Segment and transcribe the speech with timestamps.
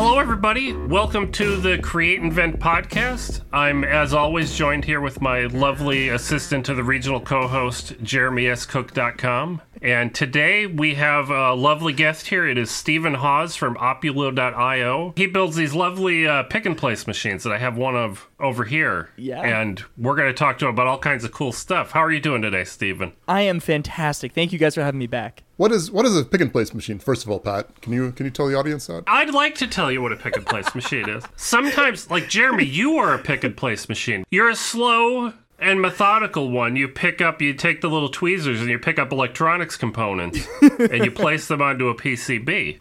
[0.00, 0.72] Hello, everybody.
[0.72, 3.40] Welcome to the Create and Invent podcast.
[3.52, 9.60] I'm, as always, joined here with my lovely assistant to the regional co host, jeremyscook.com.
[9.80, 12.46] And today we have a lovely guest here.
[12.46, 15.12] It is Stephen Hawes from Opulo.io.
[15.16, 18.64] He builds these lovely uh, pick and place machines that I have one of over
[18.64, 19.10] here.
[19.16, 19.42] Yeah.
[19.42, 21.92] And we're going to talk to him about all kinds of cool stuff.
[21.92, 23.12] How are you doing today, Stephen?
[23.26, 24.32] I am fantastic.
[24.32, 25.42] Thank you guys for having me back.
[25.56, 27.00] What is what is a pick and place machine?
[27.00, 29.02] First of all, Pat, can you can you tell the audience that?
[29.08, 31.24] I'd like to tell you what a pick and place machine is.
[31.34, 34.24] Sometimes, like Jeremy, you are a pick and place machine.
[34.30, 36.76] You're a slow and methodical one.
[36.76, 40.46] You pick up, you take the little tweezers and you pick up electronics components
[40.78, 42.78] and you place them onto a PCB.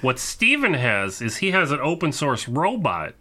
[0.00, 3.14] What Stephen has is he has an open source robot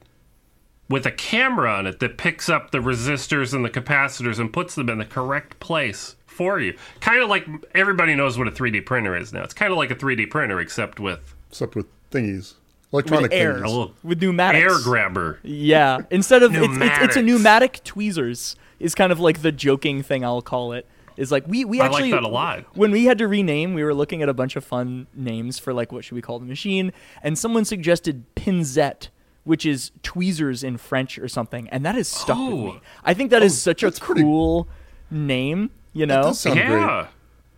[0.89, 4.75] with a camera on it that picks up the resistors and the capacitors and puts
[4.75, 6.73] them in the correct place for you.
[7.01, 9.43] Kind of like everybody knows what a 3D printer is now.
[9.43, 12.53] It's kind of like a 3D printer except with Except with thingies,
[12.93, 13.55] electronic With air.
[13.55, 13.63] thingies.
[13.65, 14.63] a little With pneumatics.
[14.73, 15.39] air grabber.
[15.43, 15.99] Yeah.
[16.09, 20.23] Instead of it's, it's, it's a pneumatic tweezers is kind of like the joking thing
[20.23, 20.85] I'll call it.
[21.17, 22.63] Is like we we I like actually that a lot.
[22.77, 25.73] When we had to rename, we were looking at a bunch of fun names for
[25.73, 29.09] like what should we call the machine, and someone suggested pinzette.
[29.45, 32.57] Which is tweezers in French or something, and that has stuck with Oh.
[32.73, 32.81] me.
[33.03, 34.67] I think that is oh, such a that's pretty- cool
[35.09, 36.23] name, you know.
[36.23, 36.67] does sound yeah.
[36.67, 37.07] great.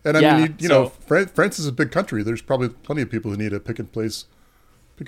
[0.04, 2.22] And I Yeah, mean, you, you so- know, France is a big country.
[2.22, 4.24] There's probably plenty of people who need a pick and place,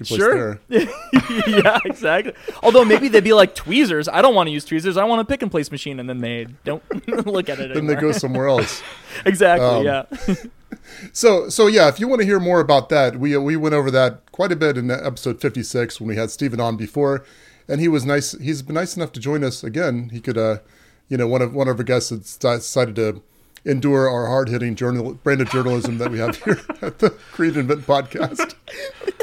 [0.01, 0.61] and place Sure.
[0.69, 2.33] yeah, exactly.
[2.63, 4.09] Although maybe they'd be like tweezers.
[4.09, 4.97] I don't want to use tweezers.
[4.97, 6.83] I want a pick and place machine, and then they don't
[7.27, 7.95] look at it Then anymore.
[7.95, 8.83] they go somewhere else.
[9.27, 9.67] exactly.
[9.67, 10.05] Um, yeah.
[11.13, 13.91] So, so yeah, if you want to hear more about that, we we went over
[13.91, 17.25] that quite a bit in episode 56 when we had Stephen on before,
[17.69, 18.33] and he was nice.
[18.39, 20.11] He's been nice enough to join us again.
[20.13, 20.59] He could, uh,
[21.09, 23.23] you know, one of one of our guests had decided to
[23.65, 27.57] endure our hard hitting journal brand of journalism that we have here at the Create
[27.57, 28.55] and Invent podcast.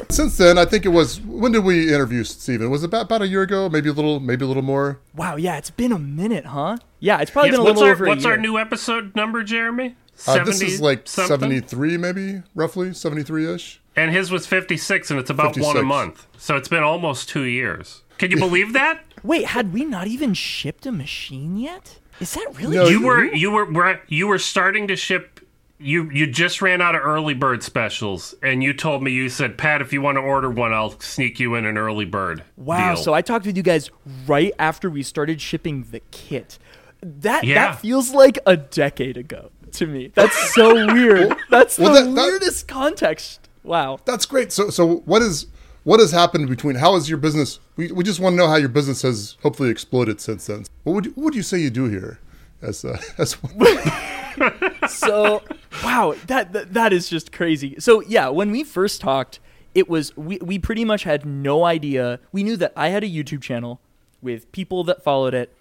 [0.09, 2.69] Since then, I think it was when did we interview Stephen?
[2.69, 3.69] Was it about, about a year ago?
[3.69, 4.99] Maybe a little, maybe a little more.
[5.15, 5.35] Wow.
[5.35, 5.57] Yeah.
[5.57, 6.77] It's been a minute, huh?
[6.99, 7.19] Yeah.
[7.21, 8.35] It's probably Yes, been a little our, over what's a year.
[8.35, 9.95] our new episode number, Jeremy?
[10.27, 11.39] Uh, this is like something?
[11.39, 13.81] 73, maybe roughly 73 ish.
[13.95, 16.27] And his was 56, and it's about one a month.
[16.37, 18.03] So it's been almost two years.
[18.17, 19.03] Can you believe that?
[19.23, 21.97] Wait, had we not even shipped a machine yet?
[22.21, 22.77] Is that really?
[22.77, 22.91] No, true?
[22.91, 25.39] you were you were were- you were starting to ship.
[25.79, 29.57] You you just ran out of early bird specials, and you told me you said,
[29.57, 32.43] Pat, if you want to order one, I'll sneak you in an early bird.
[32.55, 32.93] Wow.
[32.93, 33.89] deal." So I talked with you guys
[34.27, 36.59] right after we started shipping the kit.
[37.01, 37.55] That Yeah.
[37.71, 40.11] that feels like a decade ago to me.
[40.13, 41.35] That's so weird.
[41.49, 43.49] That's well, the that- that- weirdest context.
[43.63, 43.99] Wow.
[44.05, 44.51] That's great.
[44.51, 45.47] So, so what is
[45.83, 46.75] what has happened between?
[46.75, 47.59] How is your business?
[47.75, 50.65] We, we just want to know how your business has hopefully exploded since then.
[50.83, 52.19] What would you, what would you say you do here?
[52.61, 53.37] As uh, as
[54.87, 55.41] so
[55.83, 59.39] wow that, that that is just crazy so yeah when we first talked
[59.73, 63.07] it was we, we pretty much had no idea we knew that i had a
[63.07, 63.79] youtube channel
[64.21, 65.53] with people that followed it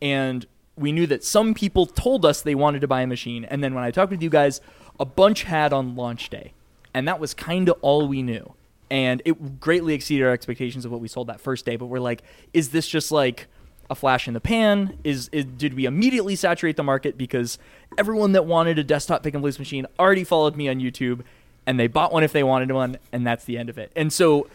[0.00, 0.46] and
[0.76, 3.74] we knew that some people told us they wanted to buy a machine and then
[3.74, 4.60] when i talked with you guys
[4.98, 6.52] a bunch had on launch day
[6.92, 8.54] and that was kind of all we knew
[8.90, 11.98] and it greatly exceeded our expectations of what we sold that first day but we're
[11.98, 12.22] like
[12.52, 13.48] is this just like
[13.90, 14.98] a flash in the pan?
[15.04, 17.58] Is, is did we immediately saturate the market because
[17.98, 21.22] everyone that wanted a desktop pick and place machine already followed me on YouTube
[21.66, 23.90] and they bought one if they wanted one and that's the end of it.
[23.96, 24.48] And so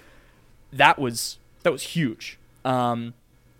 [0.73, 2.37] that was that was huge.
[2.65, 3.13] Um,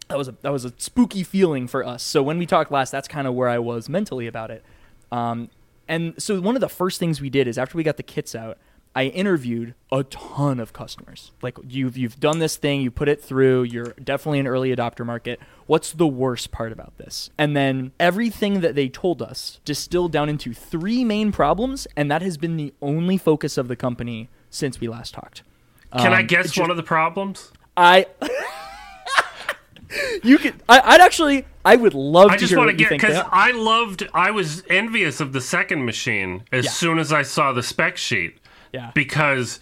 [0.07, 2.03] that was a that was a spooky feeling for us.
[2.03, 4.63] So when we talked last, that's kind of where I was mentally about it.
[5.12, 5.50] Um,
[5.88, 8.36] and so one of the first things we did is after we got the kits
[8.36, 8.57] out,
[8.95, 11.31] I interviewed a ton of customers.
[11.41, 15.05] Like you've you've done this thing, you put it through, you're definitely an early adopter
[15.05, 15.39] market.
[15.67, 17.29] What's the worst part about this?
[17.38, 22.22] And then everything that they told us distilled down into three main problems, and that
[22.23, 25.44] has been the only focus of the company since we last talked.
[25.97, 27.51] Can I Um, guess it's one of the problems?
[27.77, 28.07] I
[30.23, 33.23] You could I, I'd actually I would love I to just want to get because.
[33.31, 34.07] I loved.
[34.13, 36.71] I was envious of the second machine as Yeah.
[36.71, 38.38] soon as I saw the spec sheet.
[38.74, 38.91] Yeah.
[38.94, 39.59] Because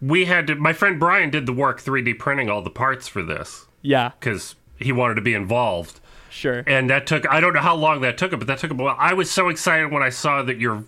[0.00, 0.54] we had to.
[0.56, 4.54] My friend Brian did the work 3D printing all the parts for this yeah, because
[4.78, 6.00] he wanted to be involved.
[6.30, 6.64] sure.
[6.66, 8.74] and that took I don't know how long that took it, but that took a
[8.74, 8.96] while.
[8.98, 10.84] I was so excited when I saw that you're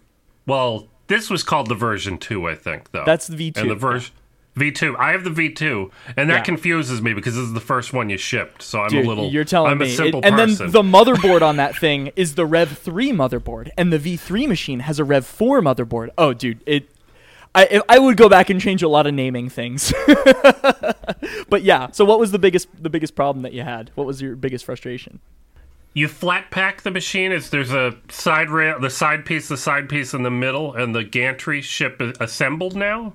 [0.46, 3.04] well, this was called the version two, I think, though.
[3.06, 4.12] That's the V2, And the version
[4.56, 4.96] V two.
[4.98, 6.42] I have the V two, and that Yeah.
[6.42, 8.62] confuses me because this is the first one you shipped.
[8.62, 9.28] So I'm Dude, a little.
[9.30, 9.86] you're telling I'm me.
[9.86, 10.70] a simple It- and person.
[10.70, 14.80] then the motherboard on that thing is the Rev 3 motherboard, and the V3 machine
[14.80, 16.10] has a Rev 4 motherboard.
[16.18, 16.88] Oh, dude, it.
[17.54, 19.92] I I would go back and change a lot of naming things.
[21.48, 23.90] but yeah, so what was the biggest the biggest problem that you had?
[23.94, 25.20] What was your biggest frustration?
[25.94, 27.32] you flat pack the machine.
[27.32, 30.94] It's there's a side rail, the side piece, the side piece in the middle, and
[30.94, 33.14] the gantry ship is assembled now.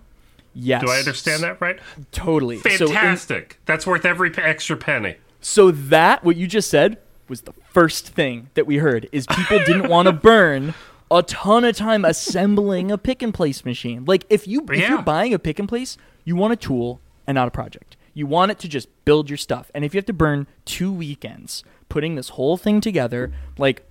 [0.55, 0.81] Yes.
[0.81, 1.79] Do I understand that right?
[2.11, 2.57] Totally.
[2.59, 3.59] So in- Fantastic.
[3.65, 5.17] That's worth every extra penny.
[5.41, 6.97] So that what you just said
[7.27, 10.73] was the first thing that we heard is people didn't want to burn
[11.11, 14.05] a ton of time assembling a pick and place machine.
[14.05, 17.35] Like if you if you're buying a pick and place, you want a tool and
[17.35, 17.95] not a project.
[18.13, 19.71] You want it to just build your stuff.
[19.73, 23.83] And if you have to burn two weekends putting this whole thing together, like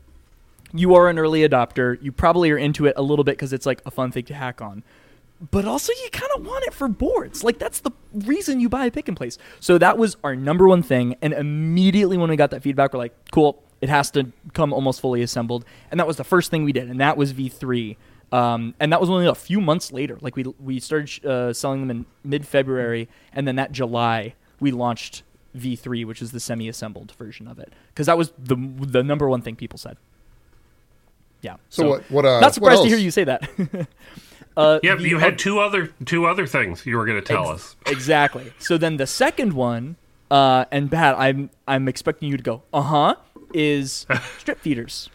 [0.72, 3.66] you are an early adopter, you probably are into it a little bit because it's
[3.66, 4.82] like a fun thing to hack on
[5.50, 7.44] but also you kind of want it for boards.
[7.44, 9.38] Like that's the reason you buy a pick and place.
[9.60, 11.16] So that was our number one thing.
[11.22, 15.00] And immediately when we got that feedback, we're like, cool, it has to come almost
[15.00, 15.64] fully assembled.
[15.90, 17.96] And that was the first thing we did, and that was V3.
[18.30, 20.18] Um, and that was only a few months later.
[20.20, 24.70] Like we we started uh, selling them in mid February, and then that July we
[24.70, 25.22] launched
[25.56, 29.40] V3, which is the semi-assembled version of it, because that was the the number one
[29.40, 29.96] thing people said.
[31.40, 31.56] Yeah.
[31.68, 33.48] So what- what, uh, not surprised what to hear you say that.
[34.56, 37.48] uh, Yep, the you had two other two other things you were going to tell
[37.48, 37.76] us.
[37.86, 38.52] Exactly.
[38.58, 39.96] So then the second one,
[40.30, 43.14] uh, and Pat, I'm I'm expecting you to go, uh huh,
[43.54, 44.06] is
[44.38, 45.10] strip feeders.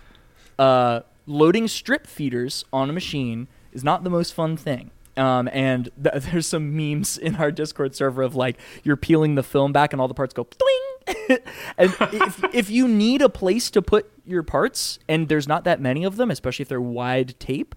[0.57, 4.91] Uh, loading strip feeders on a machine is not the most fun thing.
[5.15, 9.43] Um, and th- there's some memes in our Discord server of like you're peeling the
[9.43, 11.39] film back and all the parts go doing.
[11.77, 15.81] and if, if you need a place to put your parts and there's not that
[15.81, 17.75] many of them, especially if they're wide tape,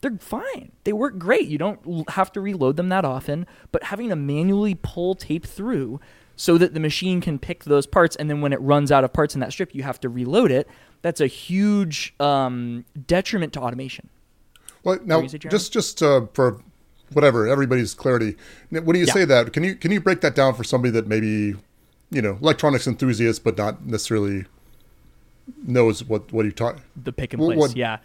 [0.00, 0.70] they're fine.
[0.84, 1.48] They work great.
[1.48, 6.00] You don't have to reload them that often, but having to manually pull tape through
[6.40, 9.12] so that the machine can pick those parts and then when it runs out of
[9.12, 10.68] parts in that strip, you have to reload it.
[11.02, 14.08] That's a huge um, detriment to automation.
[14.84, 15.50] Well, now, you say, Jeremy?
[15.58, 16.62] just just uh, for
[17.12, 18.36] whatever everybody's clarity,
[18.70, 19.12] when you Yeah.
[19.12, 21.56] say that, can you can you break that down for somebody that maybe
[22.10, 24.44] you know electronics enthusiast but not necessarily
[25.66, 26.78] knows what what you talk?
[26.96, 27.58] the pick and place.
[27.58, 27.98] what- Yeah.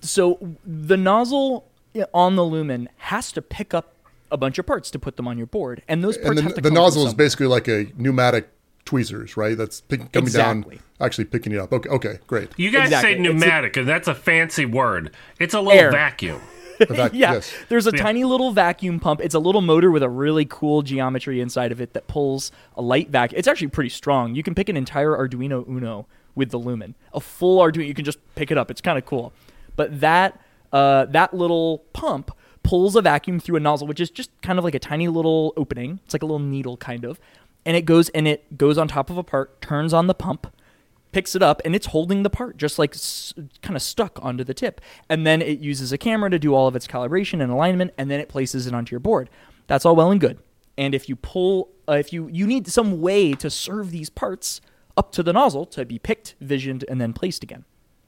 [0.00, 1.68] So the nozzle
[2.14, 3.94] on the lumen has to pick up
[4.30, 6.48] a bunch of parts to put them on your board, and those parts And have
[6.50, 7.24] the, to the come from nozzle is somewhere.
[7.26, 8.48] basically like a pneumatic
[8.84, 9.56] tweezers, right?
[9.56, 10.76] That's pick, coming Exactly.
[10.76, 11.72] down, actually picking it up.
[11.72, 12.50] Okay, okay, great.
[12.56, 13.08] You guys Exactly.
[13.14, 15.12] say It's a- pneumatic, and that's a fancy word.
[15.40, 15.90] It's a little Air.
[15.90, 16.40] vacuum.
[16.78, 17.54] That- yeah, yes.
[17.70, 18.02] there's a Yeah.
[18.02, 19.22] tiny little vacuum pump.
[19.22, 22.82] It's a little motor with a really cool geometry inside of it that pulls a
[22.82, 23.38] light vacuum.
[23.38, 24.34] It's actually pretty strong.
[24.34, 27.86] You can pick an entire Arduino Uno with the Lumen, a full Arduino.
[27.88, 28.70] You can just pick it up.
[28.70, 29.32] It's kind of cool.
[29.74, 30.38] But that
[30.70, 32.30] uh, that little pump
[32.66, 35.52] pulls a vacuum through a nozzle, which is just kind of like a tiny little
[35.56, 36.00] opening.
[36.04, 37.20] It's like a little needle, kind of,
[37.64, 40.46] and it goes and it goes on top of a part, turns on the pump,
[41.12, 43.32] picks it up and it's holding the part just like s-
[43.62, 44.80] kind of stuck onto the tip.
[45.08, 48.10] And then it uses a camera to do all of its calibration and alignment and
[48.10, 49.30] then it places it onto your board.
[49.66, 50.38] That's all well and good.
[50.76, 54.60] And if you pull uh, if you you need some way to serve these parts
[54.96, 57.64] up to the nozzle to be picked visioned and then placed again.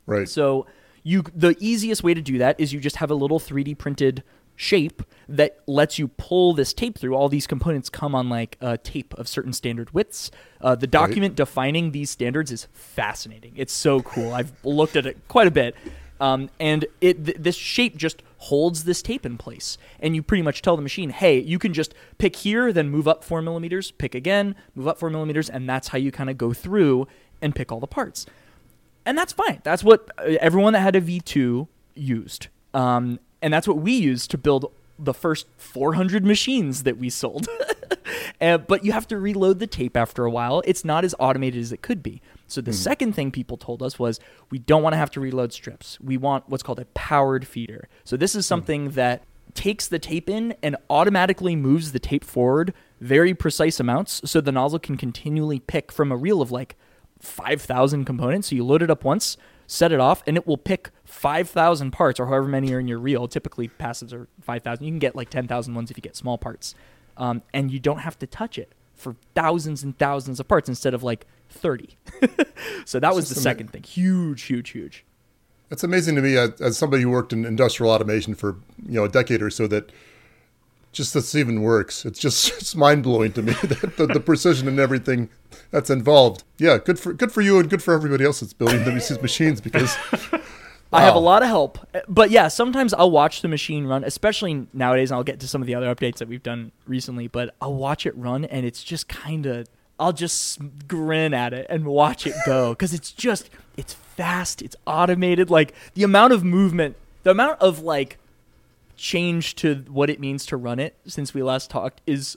[0.06, 0.28] Right.
[0.28, 0.66] so
[1.02, 4.22] you the easiest way to do that is you just have a little 3D printed
[4.58, 7.14] shape that lets you pull this tape through.
[7.14, 10.30] All these components come on like a tape of certain standard widths.
[10.60, 13.52] Uh, the document defining these standards is fascinating.
[13.56, 14.34] It's so cool.
[14.34, 15.74] I've looked at it quite a bit.
[16.20, 20.42] Um, and it th- this shape just holds this tape in place, and you pretty
[20.42, 23.92] much tell the machine, "Hey, you can just pick here, then move up four millimeters,
[23.92, 27.06] pick again, move up four millimeters, and that's how you kind of go through
[27.40, 28.26] and pick all the parts."
[29.08, 29.60] and that's fine.
[29.64, 34.30] That's what uh, everyone that had a V2 used, um, and that's what we used
[34.32, 37.48] to build the first 400 machines that we sold.
[38.40, 40.62] Uh, but you have to reload the tape after a while.
[40.64, 42.22] It's not as automated as it could be.
[42.46, 44.20] So the second thing people told us was
[44.50, 46.00] we don't want to have to reload strips.
[46.00, 47.88] We want what's called a powered feeder.
[48.04, 49.22] So this is something that
[49.54, 54.52] takes the tape in and automatically moves the tape forward very precise amounts so the
[54.52, 56.76] nozzle can continually pick from a reel of like
[57.20, 58.48] 5,000 components.
[58.48, 59.36] So you load it up once,
[59.66, 62.98] set it off, and it will pick 5,000 parts or however many are in your
[62.98, 63.26] reel.
[63.26, 64.84] Typically, passives are 5,000.
[64.84, 66.74] You can get like 10,000 ones if you get small parts.
[67.16, 70.92] Um, and you don't have to touch it for thousands and thousands of parts instead
[70.92, 71.96] of like 30.
[72.84, 73.82] so that was the just ama- second thing.
[73.82, 75.04] Huge, huge, huge.
[75.70, 79.04] It's amazing to me as, as somebody who worked in industrial automation for you know
[79.04, 79.90] a decade or so that
[80.92, 82.04] just this even works.
[82.04, 85.30] It's just it's mind blowing to me that the, the precision and everything
[85.70, 86.44] that's involved.
[86.58, 89.60] Yeah, good for good for you and good for everybody else that's building these machines
[89.60, 89.96] because
[90.92, 91.22] I have a oh.
[91.22, 91.78] lot of help.
[91.94, 95.48] Eh, but yeah, sometimes I'll watch the machine run, especially nowadays, and I'll get to
[95.48, 98.64] some of the other updates that we've done recently, but I'll watch it run and
[98.64, 99.68] it's just kind of
[100.00, 104.76] I'll just grin at it and watch it go cuz it's just it's fast, it's
[104.86, 108.18] automated, like the amount of movement, the amount of like
[108.96, 112.36] change to what it means to run it since we last talked is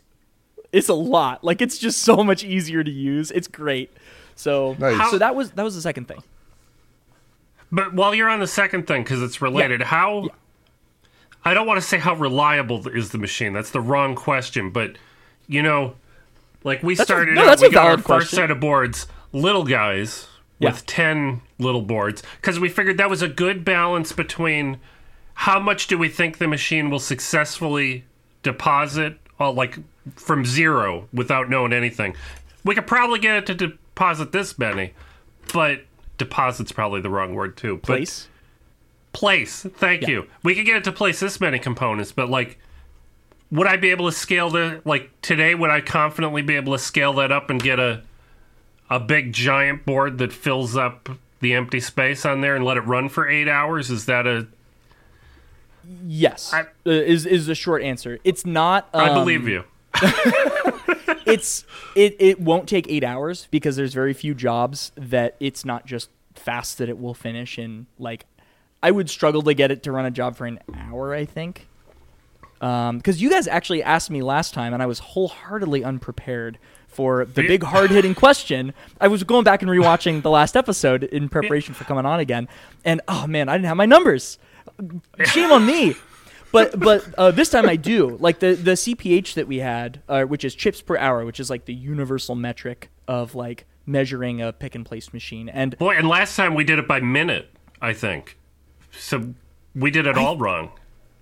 [0.72, 1.44] it's a lot.
[1.44, 3.32] Like it's just so much easier to use.
[3.32, 3.92] It's great.
[4.36, 5.12] So Nice.
[5.12, 6.24] so that was that was the second thing.
[7.72, 10.30] But while you're on the second thing, because it's related, how
[11.44, 13.54] I don't want to say how reliable is the machine.
[13.54, 14.98] That's the wrong question, but
[15.48, 15.96] you know,
[16.64, 18.36] like we That's a- started no, out, that's we a got our first question.
[18.38, 20.28] set of boards, little guys
[20.60, 20.72] Yeah.
[20.72, 24.80] with 10 little boards because we figured that was a good balance between
[25.34, 28.04] how much do we think the machine will successfully
[28.44, 29.80] deposit well, like
[30.16, 32.16] from zero without knowing anything.
[32.64, 34.94] We could probably get it to deposit this many,
[35.52, 35.82] but
[36.22, 37.78] deposit's probably the wrong word too.
[37.78, 38.28] But Place.
[39.12, 39.66] place.
[39.78, 40.28] Thank you.
[40.44, 42.60] We could get it to place this many components, but like,
[43.50, 45.56] would I be able to scale the like today?
[45.56, 48.04] Would I confidently be able to scale that up and get a
[48.90, 51.10] a big giant board that fills up
[51.40, 53.90] the empty space on there and let it run for eight hours?
[53.90, 54.48] Is that a?
[56.06, 56.54] Yes.
[56.54, 58.20] I- uh, is is the short answer.
[58.24, 58.88] It's not.
[58.94, 59.64] I um, believe you.
[61.26, 61.66] it's
[61.96, 66.10] it it won't take eight hours because there's very few jobs that it's not just
[66.36, 68.26] fast that it will finish and like
[68.84, 71.68] I would struggle to get it to run a job for an hour I think.
[72.62, 77.26] Um, because you guys actually asked me last time and I was wholeheartedly unprepared for
[77.26, 78.74] the big hard hitting question.
[79.00, 82.48] I was going back and rewatching the last episode in preparation for coming on again
[82.86, 84.38] and oh man I didn't have my numbers.
[85.26, 85.96] Shame on me
[86.52, 90.24] but but uh, this time I do like the the CPH that we had, uh,
[90.24, 94.54] which is chips per hour, which is like the universal metric of like measuring a
[94.54, 95.50] pick and place machine.
[95.50, 97.50] And Boy, and last time we did it by minute,
[97.82, 98.38] I think.
[98.92, 99.34] So
[99.76, 100.72] we did it all wrong.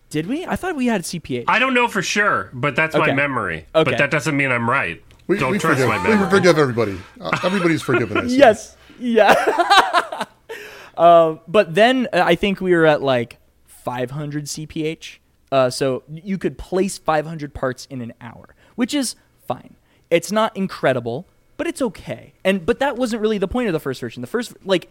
[0.09, 0.45] did we?
[0.45, 1.45] I thought we had CPH.
[1.47, 3.65] I don't know for sure, but that's my memory.
[3.75, 3.91] Okay.
[3.91, 5.03] But that doesn't mean I'm right.
[5.27, 6.97] We, don't we trust forgive, my we forgive everybody.
[7.21, 8.31] Uh, everybody's forgiven us.
[8.31, 10.25] yes, yeah.
[10.97, 15.18] uh, but then uh, I think we were at like 500 CPH.
[15.51, 19.15] Uh, so you could place 500 parts in an hour, which is
[19.47, 19.75] fine.
[20.09, 21.25] It's not incredible,
[21.57, 22.33] but it's okay.
[22.43, 24.21] And but that wasn't really the point of the first version.
[24.21, 24.89] The first like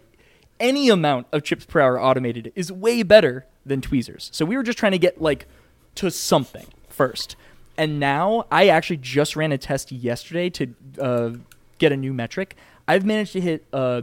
[0.61, 4.31] any amount of chips per hour automated is way better than tweezers.
[4.33, 5.47] So we were just trying to get like
[5.97, 7.37] to something first.
[7.77, 11.31] And now I actually just ran a test yesterday to uh,
[11.79, 12.57] get a new metric.
[12.89, 14.03] I've managed to hit uh,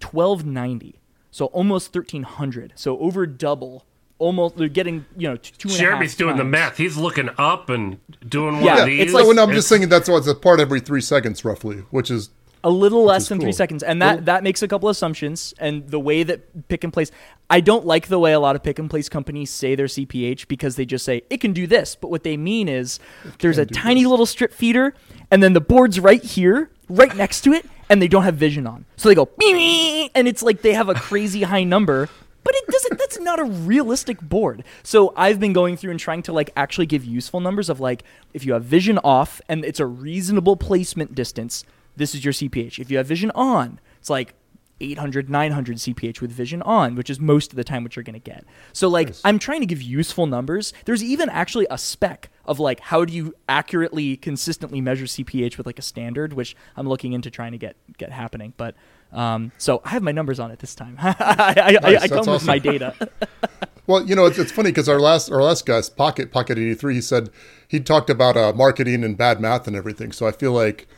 [0.00, 0.94] 1290,
[1.30, 2.72] so almost 1300.
[2.76, 3.84] So over double.
[4.24, 6.76] Almost, they're getting you know t- two and a half Jeremy's doing the math.
[6.78, 9.02] He's looking up and doing one Yeah, of these.
[9.02, 11.84] it's So like- when I'm just saying that's what's a part every three seconds, roughly,
[11.90, 12.30] which is
[12.66, 14.24] a little less is than three seconds and that Cool.
[14.24, 17.10] that makes a couple assumptions and the way that pick and place
[17.50, 20.48] i don't like the way a lot of pick and place companies say their cph
[20.48, 22.98] because they just say it can do this but what they mean is
[23.40, 24.08] there's a tiny this.
[24.08, 24.94] little strip feeder
[25.30, 28.66] and then the board's right here right next to it and they don't have vision
[28.66, 32.08] on so they go "Beep, beep," and it's like they have a crazy high number
[32.44, 34.62] but it doesn't that's not a realistic board.
[34.82, 38.04] So i've been going through and trying to like actually give useful numbers of like
[38.32, 41.64] if you have vision off and it's a reasonable placement distance
[41.96, 44.34] this is your cph if you have vision on it's like
[44.80, 48.14] 800 900 cph with vision on which is most of the time what you're going
[48.14, 52.30] to get so like i'm trying to give useful numbers there's even actually a spec
[52.44, 56.88] of like how do you accurately consistently measure cph with like a standard which i'm
[56.88, 58.74] looking into trying to get get happening but
[59.12, 60.96] um, so I have my numbers on it this time.
[61.00, 62.94] I, I, I, I come that's with my data.
[63.86, 66.74] Well, you know, it's, it's funny because our last our last guest, Pocket Pocket eighty
[66.74, 67.28] three, he said
[67.68, 70.10] he talked about uh, marketing and bad math and everything.
[70.10, 70.88] So I feel like,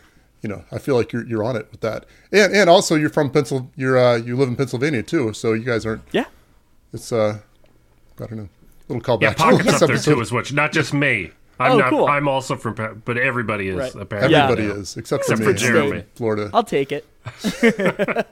[0.47, 2.07] you know, I feel like you're you're on it with that.
[2.31, 5.33] And and also you're from Pencil, you're uh, you live in Pennsylvania too.
[5.33, 6.03] So you guys aren't.
[6.12, 6.26] yeah.
[6.93, 7.41] It's uh,
[8.21, 8.49] I don't know,
[8.88, 9.23] little callback.
[9.23, 10.53] yeah, to pockets last up there too as much.
[10.53, 11.33] Not just me.
[11.59, 11.91] I'm Oh, not.
[11.91, 12.07] cool.
[12.07, 13.95] I'm also from, Pe- but everybody is Right.
[13.95, 14.35] apparently.
[14.37, 14.75] Everybody now.
[14.75, 15.97] is except, Except for for me, Jeremy.
[15.99, 16.50] in Florida.
[16.55, 17.05] I'll take it.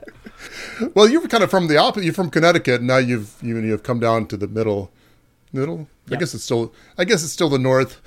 [0.93, 2.03] Well, you were kind of from the opposite.
[2.05, 2.79] You're from Connecticut.
[2.81, 4.91] And now you've you you've come down to the middle,
[5.53, 5.87] middle.
[6.11, 6.73] I guess it's still.
[6.97, 8.01] I guess it's still the north.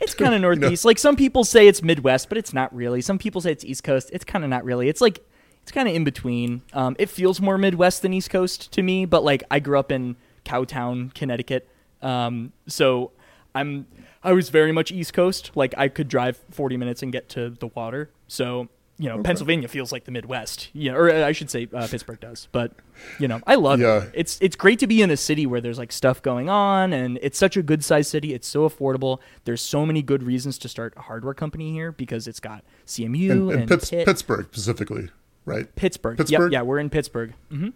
[0.00, 0.84] It's kind of northeast.
[0.84, 3.00] Like some people say it's Midwest, but it's not really.
[3.00, 4.10] Some people say it's East Coast.
[4.12, 4.88] It's kind of not really.
[4.88, 5.24] It's like
[5.62, 6.62] it's kind of in between.
[6.72, 9.92] Um, it feels more Midwest than East Coast to me, but like I grew up
[9.92, 11.68] in Cowtown, Connecticut,
[12.02, 13.12] um, so
[13.54, 13.86] I'm
[14.24, 15.52] I was very much East Coast.
[15.54, 18.10] Like I could drive 40 minutes and get to the water.
[18.28, 18.68] So
[18.98, 20.68] you know, Pennsylvania feels like the Midwest.
[20.72, 22.46] Yeah, or uh, I should say uh, Pittsburgh does.
[22.52, 22.72] But
[23.18, 24.04] you know, I love Yeah.
[24.04, 24.10] it.
[24.14, 27.18] It's it's great to be in a city where there's like stuff going on, and
[27.22, 28.32] it's such a good sized city.
[28.34, 29.18] It's so affordable.
[29.44, 33.30] There's so many good reasons to start a hardware company here because it's got CMU
[33.30, 35.08] And, and, and Pitts, Pitt- Pittsburgh specifically,
[35.46, 35.74] right?
[35.74, 36.18] Pittsburgh.
[36.18, 36.52] Pittsburgh?
[36.52, 37.32] Yep, yeah, we're in Pittsburgh.
[37.50, 37.70] Mm-hmm.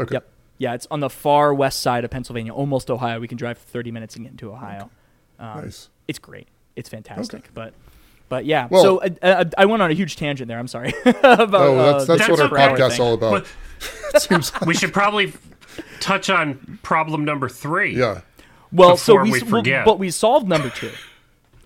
[0.00, 0.14] Okay.
[0.14, 0.28] Yep.
[0.56, 3.18] Yeah, it's on the far west side of Pennsylvania, almost Ohio.
[3.20, 4.88] We can drive 30 minutes and get into Ohio.
[5.38, 5.88] Um, Nice.
[6.06, 6.46] It's great.
[6.76, 7.50] It's fantastic.
[7.54, 7.74] But
[8.28, 8.68] but yeah.
[8.70, 10.58] Well- so uh, uh, I went on a huge tangent there.
[10.58, 10.92] I'm sorry.
[11.04, 13.06] about, Oh, uh, that's that's what our per hour podcast's thing.
[13.06, 13.46] all about.
[14.12, 15.32] But Seems, we should probably
[16.00, 17.96] touch on problem number three.
[17.98, 18.20] yeah.
[18.72, 20.90] Well, so we, we s- well, but we solved number two,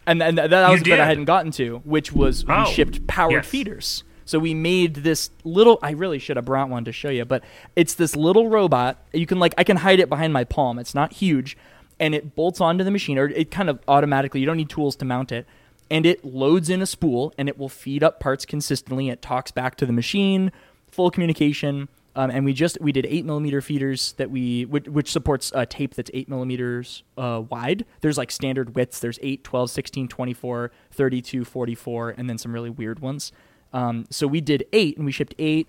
[0.07, 2.73] and and that, that was the bit I hadn't gotten to, which was Oh, we
[2.73, 3.47] shipped powered yes.
[3.47, 4.05] feeders.
[4.27, 5.79] So we made this little.
[5.83, 7.43] I really should have brought one to show you, but
[7.77, 9.03] it's this little robot.
[9.15, 10.79] You can like I can hide it behind my palm.
[10.79, 11.57] It's not huge,
[11.99, 14.41] and it bolts onto the machine, or it kind of automatically.
[14.41, 15.47] You don't need tools to mount it,
[15.91, 19.09] and it loads in a spool, and it will feed up parts consistently.
[19.09, 20.53] It talks back to the machine,
[20.91, 21.89] full communication.
[22.17, 25.65] Um, and we just we did eight millimeter feeders that we which, which supports a
[25.65, 27.85] tape that's eight millimeters uh, wide.
[28.01, 28.99] There's like standard widths.
[28.99, 33.31] There's 8, 12, 16, 24, 32, 44, and then some really weird ones.
[33.73, 35.69] Um, so we did eight, and we shipped eight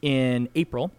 [0.00, 0.90] in April,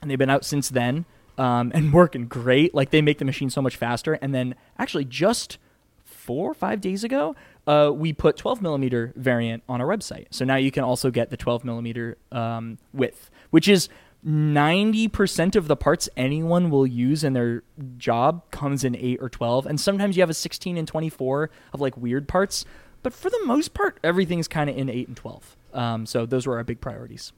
[0.00, 1.04] and they've been out since then
[1.38, 2.74] um, and working great.
[2.74, 4.14] Like they make the machine so much faster.
[4.14, 5.58] And then actually just
[6.04, 7.34] four or five days ago,
[7.66, 10.26] uh, we put 12 millimeter variant on our website.
[10.30, 13.88] So now you can also get the 12 millimeter um, width, which is
[14.26, 17.64] 90% of the parts anyone will use in their
[17.98, 21.80] job comes in 8 or 12 and sometimes you have a 16 and 24 of
[21.80, 22.64] like weird parts.
[23.02, 26.46] But for the most part everything's kind of in 8 and 12 um, so those
[26.46, 27.32] were our big priorities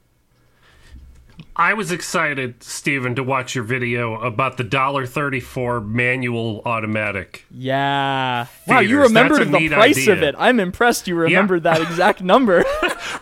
[1.57, 7.45] I was excited, Stephen, to watch your video about the dollar thirty-four manual automatic.
[7.51, 8.47] Yeah.
[8.67, 10.13] Wow, you remembered the price idea.
[10.15, 10.35] of it.
[10.37, 12.65] I'm impressed you remembered that exact number.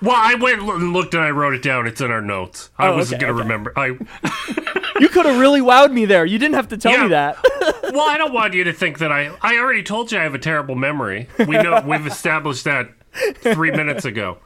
[0.00, 1.86] Well, I went and looked and I wrote it down.
[1.86, 2.70] It's in our notes.
[2.78, 3.48] I Oh, wasn't okay, going to okay.
[3.48, 3.72] remember.
[3.78, 6.24] I you could have really wowed me there.
[6.24, 7.02] You didn't have to tell Yeah.
[7.02, 7.36] me that.
[7.92, 9.30] well, I don't want you to think that I.
[9.42, 11.28] I already told you I have a terrible memory.
[11.38, 12.88] We know we've established that
[13.42, 14.38] three minutes ago.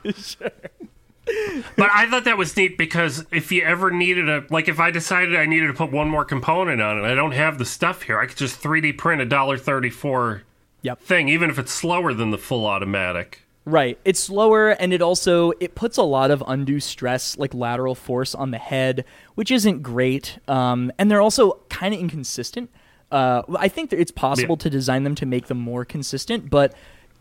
[1.76, 4.90] But I thought that was neat because if you ever needed a like if I
[4.90, 8.02] decided I needed to put one more component on it, I don't have the stuff
[8.02, 8.18] here.
[8.20, 10.42] I could just 3D print a dollar thirty four
[10.82, 11.00] Yep.
[11.00, 13.42] thing, even if it's slower than the full automatic.
[13.64, 13.98] Right.
[14.04, 18.32] It's slower and it also it puts a lot of undue stress like lateral force
[18.34, 19.04] on the head,
[19.34, 20.38] which isn't great.
[20.46, 22.70] Um, and they're also kind of inconsistent.
[23.10, 24.62] Uh, I think that it's possible Yeah.
[24.62, 26.72] to design them to make them more consistent, but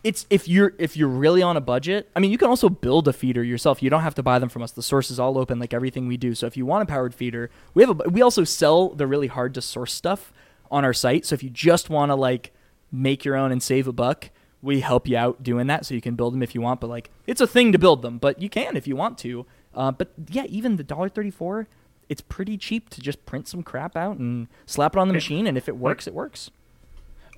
[0.06, 2.08] it's if you're if you're really on a budget.
[2.14, 3.82] I mean, you can also build a feeder yourself.
[3.82, 4.70] You don't have to buy them from us.
[4.70, 6.32] The source is all open, like everything we do.
[6.36, 9.26] So if you want a powered feeder, we have a we also sell the really
[9.26, 10.32] hard to source stuff
[10.70, 11.26] on our site.
[11.26, 12.52] So if you just want to like
[12.92, 14.30] make your own and save a buck,
[14.62, 16.88] we help you out doing that so you can build them if you want but
[16.88, 19.92] like it's a thing to build them but you can if you want to uh,
[19.92, 21.68] but yeah even the dollar 34
[22.08, 25.46] it's pretty cheap to just print some crap out and slap it on the machine
[25.46, 26.50] and if it works it works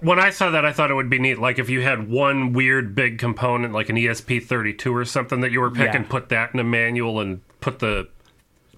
[0.00, 1.38] When I saw that, I thought it would be neat.
[1.38, 5.60] Like if you had one weird big component, like an ESP32 or something that you
[5.60, 6.08] were picking, Yeah.
[6.08, 8.08] put that in a manual and put the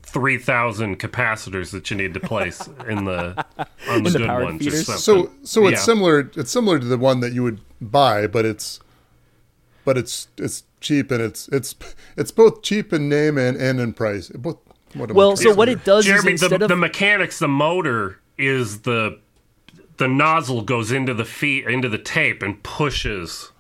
[0.03, 3.45] 3,000 capacitors that you need to place in the
[3.89, 4.65] on the the good ones.
[4.65, 4.89] feeders?
[4.89, 5.31] Or something.
[5.43, 5.85] So so it's Yeah.
[5.85, 6.31] similar.
[6.37, 8.81] It's similar to the one that you would buy, but it's
[9.85, 11.75] but it's it's cheap and it's it's
[12.17, 14.29] it's both cheap in name and and in price.
[14.31, 14.59] Both.
[14.95, 15.73] What well so what say?
[15.75, 19.21] it does Jeremy, is the, instead of the mechanics, the motor is the
[20.01, 23.53] the nozzle goes into the feet into the tape and pushes.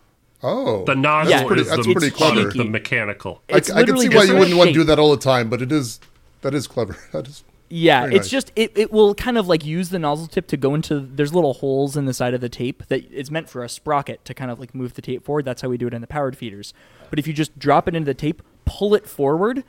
[0.42, 2.50] oh The nozzle That's pretty- is that's the, pretty clever.
[2.50, 3.42] the mechanical.
[3.52, 5.22] I, it's I can literally see why you wouldn't want to do that all the
[5.22, 6.00] time, but it is
[6.40, 6.96] that is clever.
[7.12, 8.30] That is Yeah, Very it's nice.
[8.32, 11.32] just it, it will kind of like use the nozzle tip to go into there's
[11.32, 14.34] little holes in the side of the tape that it's meant for a sprocket to
[14.34, 15.44] kind of like move the tape forward.
[15.44, 16.72] That's how we do it in the powered feeders.
[17.10, 19.62] But if you just drop it into the tape, pull it forward,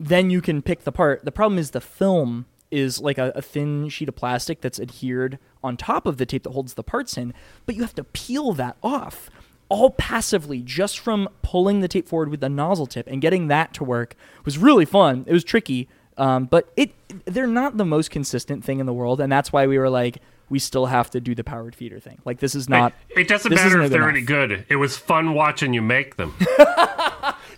[0.00, 1.24] then you can pick the part.
[1.24, 5.38] The problem is the film is like a, a thin sheet of plastic that's adhered
[5.62, 7.32] on top of the tape that holds the parts in,
[7.64, 9.30] but you have to peel that off
[9.68, 13.74] all passively just from pulling the tape forward with the nozzle tip and getting that
[13.74, 15.24] to work was really fun.
[15.26, 16.92] It was tricky, um, but it
[17.24, 20.18] they're not the most consistent thing in the world, and that's why we were like,
[20.48, 22.20] we still have to do the powered feeder thing.
[22.24, 22.92] Like this is not.
[23.16, 24.16] it doesn't matter if they're enough.
[24.16, 24.64] any good.
[24.68, 26.30] It was fun watching you make them.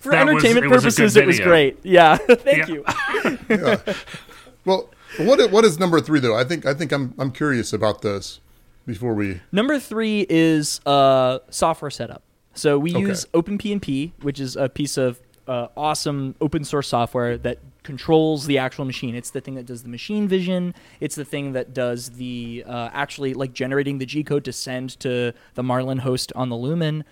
[0.01, 1.79] For that was- entertainment it was a good purposes, it was great.
[1.83, 3.77] Yeah, thank Yeah.
[3.87, 3.95] you.
[4.65, 4.89] well.
[5.17, 6.37] What what is number three though?
[6.37, 8.41] I think I think I'm I'm curious about this.
[8.87, 12.23] Before we Number three is uh, software setup.
[12.55, 13.01] So we Okay.
[13.01, 18.57] use OpenPNP, which is a piece of uh, awesome open source software that controls the
[18.57, 19.15] actual machine.
[19.15, 20.75] It's the thing that does the machine vision.
[21.01, 24.99] It's the thing that does the uh, actually like generating the G code to send
[25.01, 27.05] to the Marlin host on the Lumen,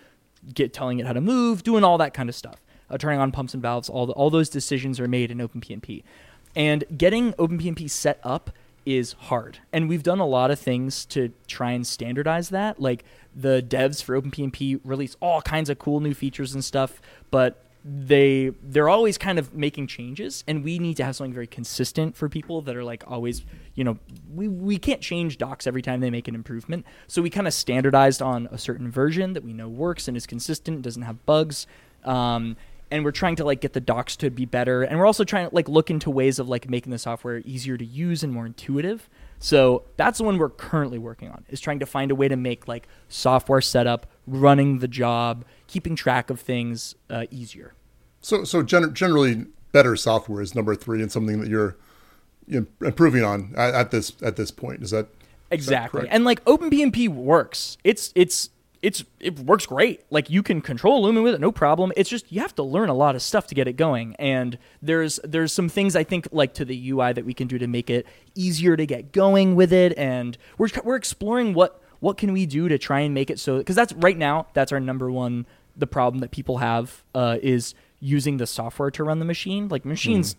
[0.54, 2.56] get telling it how to move, doing all that kind of stuff.
[2.88, 6.04] Uh, turning on pumps and valves, all the, all those decisions are made in OpenPNP.
[6.56, 8.50] And getting OpenPNP set up
[8.86, 9.58] is hard.
[9.72, 12.80] And we've done a lot of things to try and standardize that.
[12.80, 17.62] Like the devs for OpenPNP release all kinds of cool new features and stuff, but
[17.88, 22.16] they they're always kind of making changes and we need to have something very consistent
[22.16, 23.44] for people that are like always
[23.76, 23.96] you know
[24.34, 27.54] we, we can't change docs every time they make an improvement so we kind of
[27.54, 31.68] standardized on a certain version that we know works and is consistent doesn't have bugs
[32.02, 32.56] um,
[32.90, 35.48] and we're trying to like get the docs to be better and we're also trying
[35.48, 38.46] to like look into ways of like making the software easier to use and more
[38.46, 42.28] intuitive so that's the one we're currently working on is trying to find a way
[42.28, 47.74] to make like software setup running the job keeping track of things uh, easier
[48.20, 51.76] so so gen- generally better software is number three and something that you're
[52.80, 54.82] improving on at, at this at this point.
[54.82, 55.08] Is that
[55.50, 56.00] Exactly.
[56.00, 56.14] correct?
[56.14, 57.76] And like OpenPNP works.
[57.84, 58.50] It's it's
[58.86, 60.04] it's it works great.
[60.10, 61.92] Like you can control Lumen with it, no problem.
[61.96, 64.14] It's just you have to learn a lot of stuff to get it going.
[64.16, 67.58] And there's there's some things I think like to the UI that we can do
[67.58, 69.98] to make it easier to get going with it.
[69.98, 73.58] And we're we're exploring what what can we do to try and make it so
[73.58, 75.46] because that's right now that's our number one
[75.76, 79.66] the problem that people have uh, is using the software to run the machine.
[79.66, 80.36] Like machines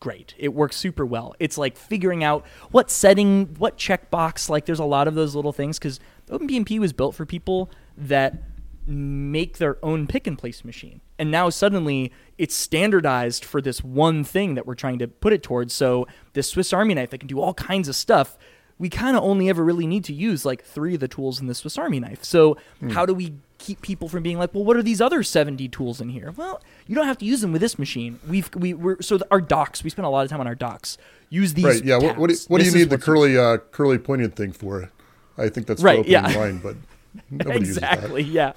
[0.00, 0.34] great.
[0.38, 1.34] It works super well.
[1.38, 4.48] It's like figuring out what setting, what checkbox.
[4.48, 8.42] Like there's a lot of those little things because OpenPNP was built for people that
[8.86, 11.00] make their own pick and place machine.
[11.18, 15.42] And now suddenly it's standardized for this one thing that we're trying to put it
[15.42, 15.74] towards.
[15.74, 18.38] So this Swiss Army knife that can do all kinds of stuff.
[18.78, 21.46] We kind of only ever really need to use like three of the tools in
[21.46, 22.24] the Swiss Army knife.
[22.24, 22.88] So hmm.
[22.88, 26.00] how do we keep people from being like, well, what are these other 70 tools
[26.00, 26.32] in here?
[26.36, 28.18] Well, you don't have to use them with this machine.
[28.28, 29.84] We've we we're so our docs.
[29.84, 30.98] We spend a lot of time on our docs.
[31.28, 31.64] Use these.
[31.64, 31.84] Right.
[31.84, 31.98] Yeah.
[31.98, 34.90] What, what do, what do you need the curly uh, curly pointed thing for?
[35.38, 36.26] I think that's Right, yeah.
[36.26, 36.76] line, but
[37.30, 37.94] nobody uses that.
[37.94, 38.52] exactly yeah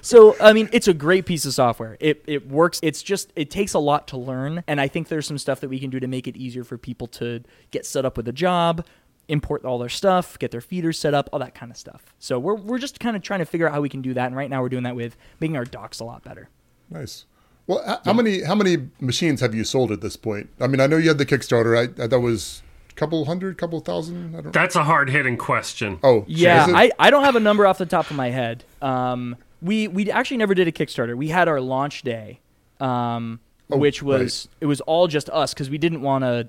[0.00, 3.50] so i mean it's a great piece of software it, it works it's just it
[3.50, 6.00] takes a lot to learn and i think there's some stuff that we can do
[6.00, 8.82] to make it easier for people to get set up with a job
[9.28, 12.38] import all their stuff get their feeders set up all that kind of stuff so
[12.38, 14.34] we're, we're just kind of trying to figure out how we can do that and
[14.36, 16.48] right now we're doing that with making our docs a lot better
[16.90, 17.26] Nice.
[17.66, 20.48] Well, h- how many how many machines have you sold at this point?
[20.58, 21.76] I mean, I know you had the Kickstarter.
[21.76, 24.34] I, I that was a couple hundred, couple thousand.
[24.34, 24.52] I don't.
[24.54, 25.98] That's a hard hitting question.
[26.02, 26.72] Oh, Yeah, is?
[26.74, 28.64] I, I don't have a number off the top of my head.
[28.80, 31.14] Um, we we actually never did a Kickstarter.
[31.14, 32.40] We had our launch day,
[32.80, 33.38] um,
[33.70, 36.48] Oh, which was it was all just us because we didn't want to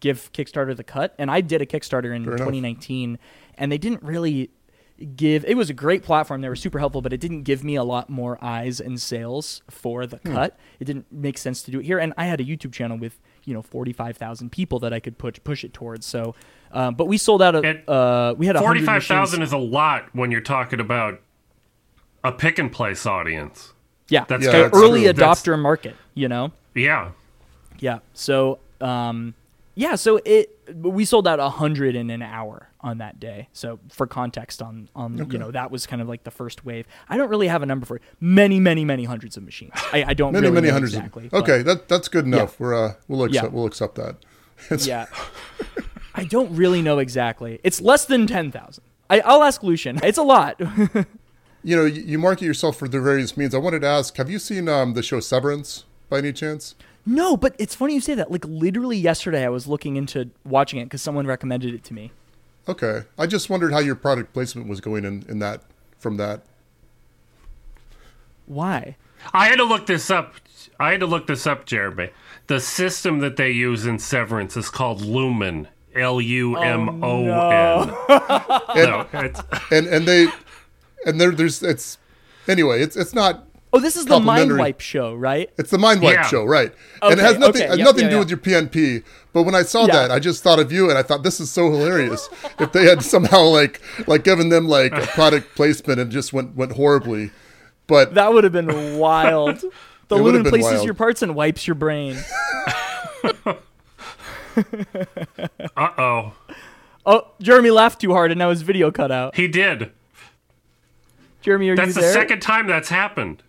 [0.00, 1.14] give Kickstarter the cut.
[1.18, 2.46] And I did a Kickstarter in Fair enough.
[2.46, 3.18] 2019,
[3.58, 4.50] and they didn't really
[5.16, 5.44] give.
[5.44, 6.40] It was a great platform.
[6.40, 9.62] They were super helpful, but it didn't give me a lot more eyes and sales
[9.68, 10.32] for the Hmm.
[10.34, 10.58] cut.
[10.78, 11.98] It didn't make sense to do it here.
[11.98, 15.34] And I had a YouTube channel with you know 45,000 people that I could push
[15.44, 16.06] push it towards.
[16.06, 16.34] So.
[16.72, 17.54] Um, but we sold out.
[17.54, 21.20] A, uh, we had 100 Forty-five is a lot when you're talking about
[22.24, 23.72] a pick and place audience.
[24.08, 25.12] Yeah, That's Yeah, that's early true.
[25.12, 25.94] That's- adopter market.
[26.14, 26.52] You know.
[26.74, 27.10] Yeah,
[27.78, 27.98] Yeah.
[28.12, 29.34] So, um,
[29.74, 29.94] yeah.
[29.96, 33.48] So it we sold out a hundred in an hour on that day.
[33.52, 36.86] So for context, on on you know that was kind of like the first wave.
[37.08, 38.02] I don't really have a number for it.
[38.20, 39.72] Many, many, many hundreds of machines.
[39.92, 40.94] I, I don't many really many know hundreds.
[40.94, 41.24] exactly.
[41.26, 42.58] of, but- okay, that that's good enough.
[42.60, 43.50] We're uh, we'll accept Yeah.
[43.50, 44.16] we'll accept that.
[44.70, 45.06] It's- yeah.
[46.14, 47.58] I don't really know exactly.
[47.64, 48.84] It's less than ten thousand.
[49.10, 49.98] I'll ask Lucian.
[50.02, 50.58] It's a lot.
[51.66, 53.54] You know, you, you market yourself for the various means.
[53.54, 56.74] I wanted to ask: Have you seen um, the show Severance by any chance?
[57.06, 58.30] No, but it's funny you say that.
[58.30, 62.12] Like literally yesterday, I was looking into watching it because someone recommended it to me.
[62.68, 65.62] Okay, I just wondered how your product placement was going in in that
[65.98, 66.42] from that.
[68.46, 68.96] Why?
[69.32, 70.34] I had to look this up.
[70.80, 72.10] I had to look this up, Jeremy.
[72.46, 75.68] The system that they use in Severance is called Lumen.
[75.94, 77.94] L U M O N.
[78.08, 79.06] Oh, no,
[79.70, 80.26] and and they
[81.06, 81.98] and there there's it's
[82.48, 85.50] anyway it's it's not Oh, this is the Mind Wipe show, right?
[85.58, 86.22] it's the mind wipe Yeah.
[86.22, 88.18] show right and it has nothing okay, has yep, nothing yeah, to do yeah.
[88.20, 89.94] with your PNP but when I saw Yeah.
[89.94, 92.28] that I just thought of you and I thought this is so hilarious
[92.60, 96.54] if they had somehow like like given them like a product placement and just went
[96.54, 97.32] went horribly
[97.88, 99.62] but That would have been wild.
[100.08, 100.84] The It lumen places wild.
[100.84, 102.16] your parts and wipes your brain.
[103.24, 103.54] uh
[105.76, 106.32] oh.
[107.06, 109.34] Oh, Jeremy laughed too hard and now his video cut out.
[109.34, 109.92] He did.
[111.40, 113.42] Jeremy, are That's you the second time that's happened.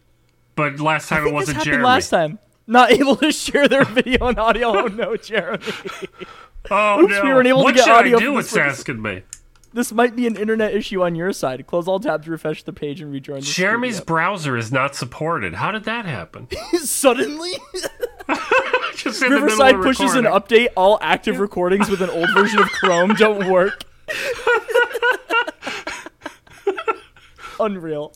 [0.55, 1.83] But last time it wasn't happened Jeremy.
[1.85, 2.39] last time.
[2.67, 4.67] Not able to share their video and audio.
[4.69, 5.63] Oh no, Jeremy.
[6.71, 7.23] Oh Oops, no!
[7.23, 8.39] we weren't able to what get should audio I do?
[8.39, 9.21] It's asking me.
[9.73, 11.67] This might be an internet issue on your side.
[11.67, 15.53] Close all tabs, refresh the page, and rejoin the Jeremy's browser is not supported.
[15.53, 16.47] How did that happen?
[16.79, 17.51] Suddenly,
[19.05, 20.69] Riverside pushes an update.
[20.75, 23.83] All active recordings with an old version of Chrome don't work.
[27.59, 28.13] Unreal.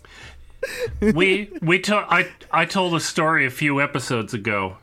[1.01, 4.77] We we to- I I told a story a few episodes ago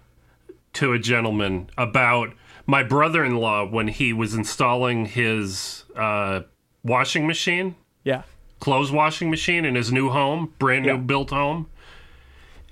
[0.75, 2.31] to a gentleman about
[2.67, 6.41] my brother-in-law when he was installing his uh,
[6.83, 8.23] washing machine, Yeah.
[8.61, 10.97] clothes washing machine in his new home, brand new Yeah.
[10.99, 11.69] built home,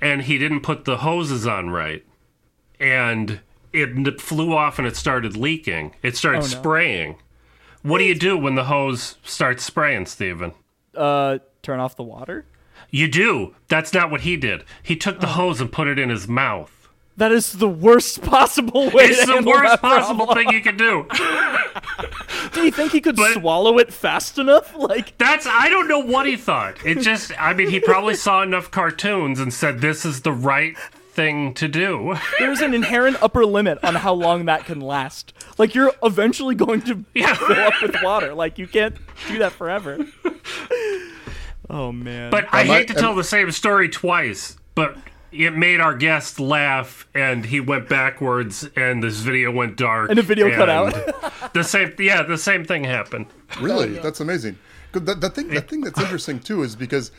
[0.01, 2.05] and he didn't put the hoses on right,
[2.81, 3.41] and
[3.73, 5.95] it flew off and it started leaking.
[6.03, 6.47] It started Oh, no.
[6.47, 7.17] spraying.
[7.83, 10.53] What do you do when the hose starts spraying, Stephen?
[10.95, 12.47] Uh, turn off the water.
[12.91, 13.55] You do.
[13.69, 14.65] That's not what he did.
[14.83, 15.21] He took Oh.
[15.21, 16.71] the hose and put it in his mouth.
[17.17, 20.47] That is the worst possible way It's the worst possible problem.
[20.47, 21.07] thing you could do.
[22.53, 24.75] Do you think he could But- swallow it fast enough?
[24.85, 26.85] Like, That's I don't know what he thought.
[26.85, 30.77] It just I mean he probably saw enough cartoons and said this is the right
[31.13, 32.17] thing to do.
[32.41, 35.33] There's an inherent upper limit on how long that can last.
[35.59, 37.35] Like you're eventually going to Yeah.
[37.35, 38.35] fill up with water.
[38.35, 38.97] Like you can't
[39.29, 40.05] do that forever.
[41.71, 42.31] Oh man.
[42.31, 44.97] But I Am I- hate to tell the same story twice, but
[45.33, 50.09] it made our guest laugh and he went backwards and this video went dark.
[50.09, 51.53] And the video cut out.
[51.55, 53.27] the same yeah, the same thing happened.
[53.61, 54.59] Really, that's amazing.
[54.93, 57.11] The, the thing, the thing that's interesting too is because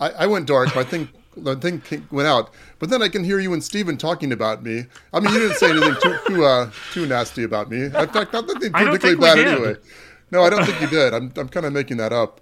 [0.00, 0.74] I, I went dark.
[0.74, 4.32] My thing, the thing went out, but then I can hear you and Stephen talking
[4.32, 4.86] about me.
[5.12, 7.84] I mean, you didn't say anything too too, uh, too nasty about me.
[7.84, 9.76] In fact, not nothing I particularly think bad anyway.
[10.32, 11.14] No, I don't think you did.
[11.14, 12.40] I'm I'm kind of making that up,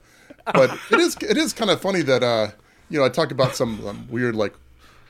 [0.54, 2.48] but it is it is kind of funny that uh,
[2.90, 4.54] you know I talk about some um, weird like,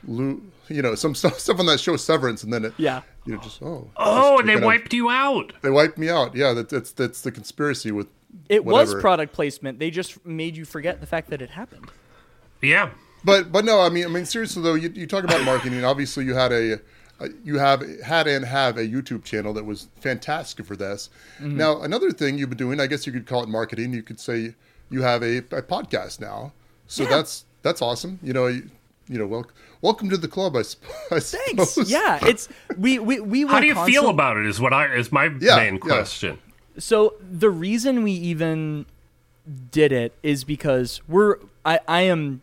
[0.07, 3.01] lo- you know, some stuff stuff on that show Severance, and then it Yeah.
[3.25, 5.53] you know just oh Oh, just and they kinda- wiped you out.
[5.61, 6.35] they wiped me out.
[6.35, 8.07] Yeah, that, that's that's the conspiracy with
[8.47, 9.79] it was product placement.
[9.79, 11.89] They just made you forget the fact that it happened.
[12.61, 12.91] Yeah.
[13.23, 15.83] But but no, I mean I mean seriously though, you, you talk about marketing.
[15.83, 16.73] Obviously, you had a,
[17.19, 21.09] a you have had and have a YouTube channel that was fantastic for this.
[21.39, 21.57] Mm-hmm.
[21.57, 23.93] Now another thing you've been doing, I guess you could call it marketing.
[23.93, 24.53] You could say
[24.89, 26.53] you have a, a podcast now.
[26.87, 27.09] So Yeah.
[27.09, 28.19] that's that's awesome.
[28.23, 28.69] You know you,
[29.07, 29.49] you know wel-
[29.81, 30.55] welcome to the club.
[30.55, 31.69] I, sp- I Thanks.
[31.71, 31.91] suppose.
[31.91, 32.47] Yeah, it's
[32.77, 35.55] we we we How do you feel about it is what I is my Yeah,
[35.57, 35.79] main yeah.
[35.79, 36.39] question.
[36.77, 38.85] So the reason we even
[39.71, 42.41] did it is because we're I, I am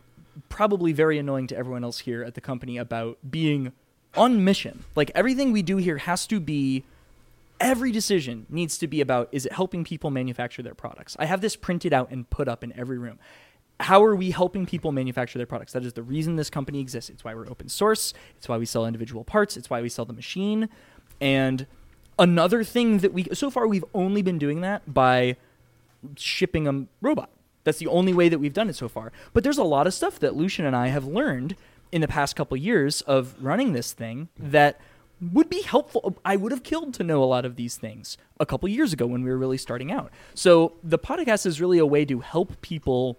[0.48, 3.72] probably very annoying to everyone else here at the company about being
[4.16, 4.84] on mission.
[4.94, 6.84] Like everything we do here has to be
[7.60, 11.16] every decision needs to be about is it helping people manufacture their products.
[11.18, 13.18] I have this printed out and put up in every room.
[13.80, 15.72] How are we helping people manufacture their products?
[15.72, 17.10] That is the reason this company exists.
[17.10, 18.14] It's why we're open source.
[18.36, 19.56] It's why we sell individual parts.
[19.56, 20.68] It's why we sell the machine.
[21.20, 21.66] And
[22.18, 25.36] another thing that we so far we've only been doing that by
[26.16, 27.30] shipping a robot.
[27.64, 29.12] That's the only way that we've done it so far.
[29.32, 31.56] But there's a lot of stuff that Lucian and I have learned
[31.92, 34.80] in the past couple years of running this thing that
[35.20, 36.16] would be helpful.
[36.24, 39.06] I would have killed to know a lot of these things a couple years ago
[39.06, 40.10] when we were really starting out.
[40.34, 43.18] So the podcast is really a way to help people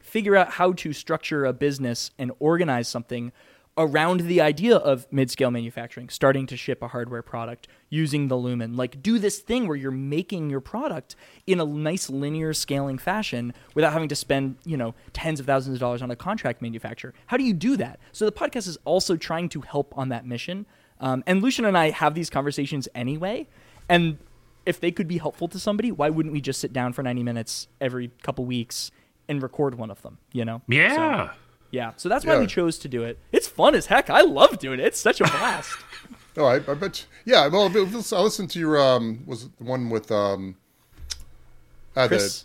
[0.00, 3.32] figure out how to structure a business and organize something
[3.76, 8.76] around the idea of mid-scale manufacturing, starting to ship a hardware product using the Lumen.
[8.76, 13.52] Like do this thing where you're making your product in a nice linear scaling fashion
[13.74, 17.14] without having to spend, you know, tens of thousands of dollars on a contract manufacturer.
[17.26, 17.98] How do you do that?
[18.12, 20.66] So the podcast is also trying to help on that mission.
[21.00, 23.46] Um, and Lucian and I have these conversations anyway.
[23.88, 24.18] And
[24.66, 27.22] if they could be helpful to somebody, why wouldn't we just sit down for 90
[27.22, 28.90] minutes every couple weeks
[29.28, 30.62] and record one of them, you know?
[30.68, 30.94] Yeah.
[31.28, 31.34] So,
[31.70, 31.92] yeah.
[31.96, 32.40] So that's why Yeah.
[32.40, 33.18] we chose to do it.
[33.32, 34.08] It's fun as heck.
[34.08, 34.86] I love doing it.
[34.86, 35.76] It's such a blast.
[36.36, 37.06] Oh, I, I bet.
[37.24, 37.46] You, yeah.
[37.46, 40.56] Well, I listened to your um was it the one with um.
[41.94, 42.44] Uh, Chris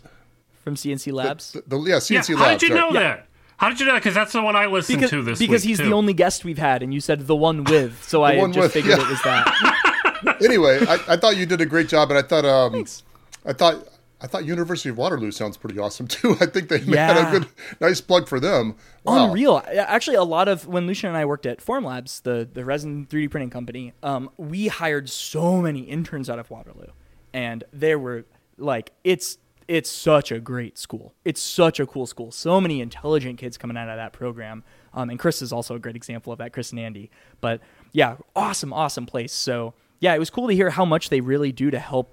[0.62, 1.50] from CNC Labs.
[1.50, 1.98] the, the, the yeah Yeah.
[2.20, 2.60] CNC How Labs.
[2.60, 2.80] did you right.
[2.80, 3.26] know that?
[3.60, 3.94] How did you know?
[3.94, 5.50] Because that's the one I listened because to this week.
[5.50, 5.84] because week, he's too.
[5.84, 8.64] the only guest we've had, and you said the one with, so I one just
[8.64, 9.04] with, figured yeah.
[9.04, 10.36] it was that.
[10.42, 13.02] anyway, I, I thought you did a great job, and I thought um, Thanks.
[13.44, 13.86] I thought
[14.18, 16.38] I thought University of Waterloo sounds pretty awesome too.
[16.40, 17.48] I think they had a good,
[17.82, 18.76] nice plug for them.
[19.04, 19.26] Wow.
[19.26, 19.62] Unreal.
[19.76, 23.30] Actually, a lot of when Lucian and I worked at Formlabs, the the resin 3D
[23.30, 26.92] printing company, um, we hired so many interns out of Waterloo,
[27.34, 28.24] and there were
[28.56, 29.36] like it's
[29.70, 31.14] it's such a great school.
[31.24, 32.32] It's such a cool school.
[32.32, 34.64] So many intelligent kids coming out of that program.
[34.92, 36.52] Um, and Chris is also a great example of that.
[36.52, 37.08] Chris and Andy.
[37.40, 37.60] But
[37.92, 39.32] yeah, awesome, awesome place.
[39.32, 42.10] So yeah, it was cool to hear how much they really do to help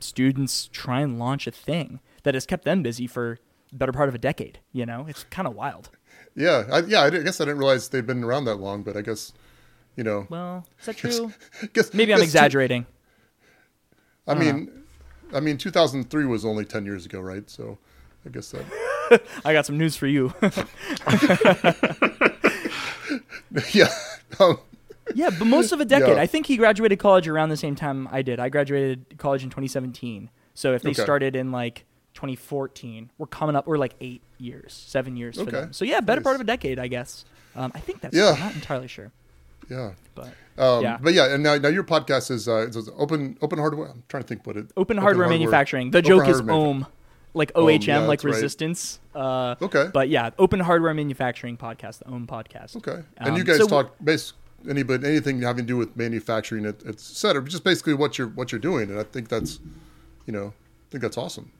[0.00, 3.38] students try and launch a thing that has kept them busy for
[3.70, 4.60] the better part of a decade.
[4.72, 5.90] You know, it's kind of wild.
[6.34, 7.02] Yeah, I, yeah.
[7.02, 9.32] I guess I didn't realize they've been around that long, but I guess
[9.94, 10.26] you know.
[10.30, 11.32] Well, is that true?
[11.74, 12.86] guess, Maybe I'm guess two- exaggerating.
[14.26, 14.83] I mean,
[15.34, 17.48] I mean, 2003 was only 10 years ago, right?
[17.50, 17.78] So,
[18.24, 19.22] I guess that.
[19.44, 20.32] I got some news for you.
[23.72, 23.88] yeah.
[24.40, 24.58] Um,
[25.14, 26.16] yeah, but most of a decade.
[26.16, 26.22] Yeah.
[26.22, 28.40] I think he graduated college around the same time I did.
[28.40, 30.30] I graduated college in 2017.
[30.54, 31.02] So if they Okay.
[31.02, 33.66] started in like 2014, we're coming up.
[33.66, 35.50] We're like eight years, seven years for Okay.
[35.52, 35.72] them.
[35.72, 37.24] So yeah, better part of a decade, I guess.
[37.56, 38.16] Um, I think that's.
[38.16, 38.30] Yeah.
[38.32, 39.12] I'm not entirely sure,
[39.70, 39.92] yeah.
[40.14, 40.98] but Um, Yeah.
[41.00, 43.88] But yeah, and now, now your podcast is uh, is open open hardware.
[43.88, 44.66] I'm trying to think what it.
[44.76, 45.90] open hardware manufacturing.
[45.90, 46.86] The Open joke is ohm,
[47.34, 48.34] like Ohm, OHM, yeah, like that's right.
[48.34, 49.00] resistance.
[49.14, 49.90] Uh, Okay.
[49.92, 52.76] But yeah, open hardware manufacturing podcast, the ohm podcast.
[52.76, 53.02] Okay.
[53.18, 53.96] And you Um, guys so- talk
[54.68, 57.42] anybody anything having to do with manufacturing, et, et cetera.
[57.44, 59.60] Just basically what you're what you're doing, and I think that's,
[60.26, 61.50] you know, I think that's awesome.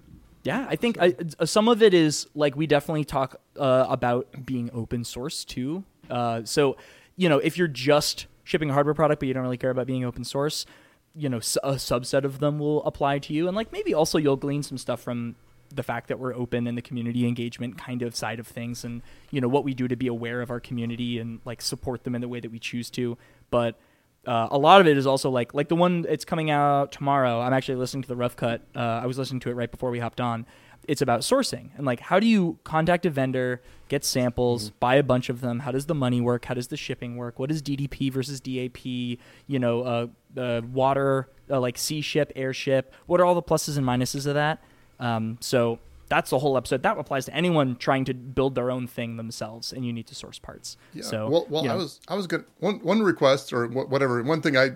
[0.45, 4.27] Yeah, I think I, uh, some of it is like we definitely talk uh, about
[4.45, 5.85] being open source too.
[6.11, 6.77] Uh, so,
[7.17, 9.87] you know, if you're just shipping a hardware product but you don't really care about
[9.87, 10.67] being open source,
[11.15, 14.37] you know, a subset of them will apply to you, and like maybe also you'll
[14.37, 15.37] glean some stuff from
[15.73, 19.03] the fact that we're open and the community engagement kind of side of things and
[19.31, 22.15] you know what we do to be aware of our community and like support them
[22.15, 23.17] in the way that we choose to.
[23.51, 23.79] But
[24.27, 27.41] uh, a lot of it is also like like the one it's coming out tomorrow.
[27.41, 29.91] I'm actually listening to the rough cut uh, i was listening to it right before
[29.91, 30.47] we hopped on
[30.89, 31.71] it's about sourcing.
[31.77, 35.61] And like how do you contact a vendor get samples buy a bunch of them?
[35.61, 36.47] How does the money work?
[36.47, 37.39] How does the shipping work?
[37.39, 42.53] What is ddp versus dap you know uh, uh, water uh, like sea ship air
[42.53, 44.63] ship what are all the pluses and minuses of that?
[45.01, 46.83] Um, so that's the whole episode.
[46.83, 50.15] That applies to anyone trying to build their own thing themselves and you need to
[50.15, 50.77] source parts.
[50.93, 51.03] Yeah.
[51.03, 52.45] so well, well you I was I was good.
[52.59, 54.23] One one request or whatever.
[54.23, 54.73] One thing I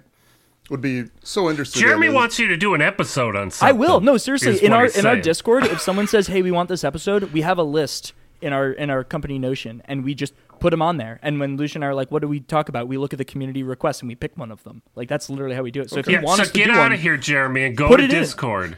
[0.71, 1.79] would be so interested.
[1.81, 3.75] Jeremy in wants you to do an episode on something.
[3.77, 4.01] I will.
[4.01, 4.53] No, seriously.
[4.53, 5.17] is In our he's in our.
[5.17, 8.71] Discord, if someone says, "Hey, we want this episode," we have a list in our
[8.71, 11.19] in our company Notion, and we just put them on there.
[11.23, 13.19] And when Lucian and I are like, "What do we talk about?" We look at
[13.19, 14.83] the community requests and we pick one of them.
[14.95, 15.91] Like that's literally how we do it.
[15.91, 17.65] So if Yeah, you want so us to get do out one, of here, Jeremy,
[17.65, 18.21] and go Put to it in.
[18.21, 18.77] Discord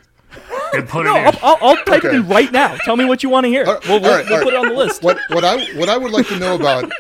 [0.73, 1.27] and put no, it in.
[1.43, 2.77] I'll, I'll, I'll type it in right now.
[2.77, 3.65] Tell me what you want to hear.
[3.67, 5.03] All right, we'll we'll, all right, we'll all put it on the list.
[5.03, 6.91] What what I what I would like to know about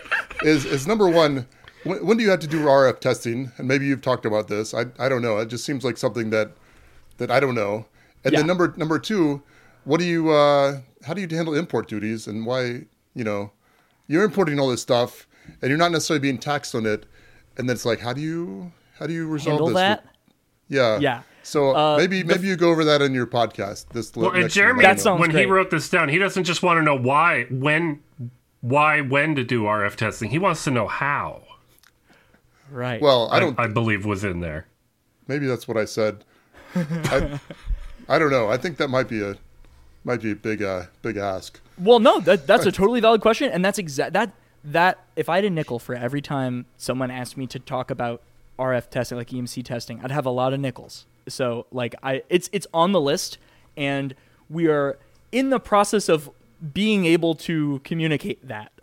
[0.42, 1.46] is is number one.
[1.84, 3.52] When, when do you have to do RF testing?
[3.56, 4.74] And maybe you've talked about this.
[4.74, 5.38] I, I don't know.
[5.38, 6.52] It just seems like something that
[7.18, 7.86] that I don't know.
[8.24, 8.40] And Yeah.
[8.40, 9.42] then number number two,
[9.84, 12.82] what do you uh, how do you handle import duties and why
[13.14, 13.52] you know
[14.08, 15.26] you're importing all this stuff
[15.62, 17.06] and you're not necessarily being taxed on it,
[17.56, 19.74] and then it's like how do you how do you resolve Handle this?
[19.76, 20.04] that.
[20.68, 20.98] Yeah.
[21.00, 21.22] Yeah.
[21.42, 23.86] So Uh, maybe the- maybe you go over that in your podcast.
[23.94, 24.84] This Well, and Jeremy, one.
[24.84, 27.44] I That sounds when he wrote this down, he doesn't just want to know why,
[27.50, 28.00] when,
[28.60, 30.30] why, when to do RF testing.
[30.30, 31.42] He wants to know how.
[32.70, 33.00] Right.
[33.00, 33.58] Well, I I, don't.
[33.58, 34.66] I believe was in there.
[35.28, 36.24] maybe that's what I said.
[36.74, 37.40] I,
[38.08, 38.48] I don't know.
[38.48, 39.36] I think that might be a
[40.04, 41.60] might be a big uh big ask.
[41.78, 44.32] Well, no, that that's a totally valid question, and that's exact that
[44.64, 48.22] that if I had a nickel for every time someone asked me to talk about
[48.58, 51.06] RF testing, like EMC testing, I'd have a lot of nickels.
[51.28, 53.38] So like I, it's it's on the list,
[53.76, 54.14] and
[54.48, 54.98] we are
[55.32, 56.30] in the process of
[56.72, 58.72] being able to communicate that.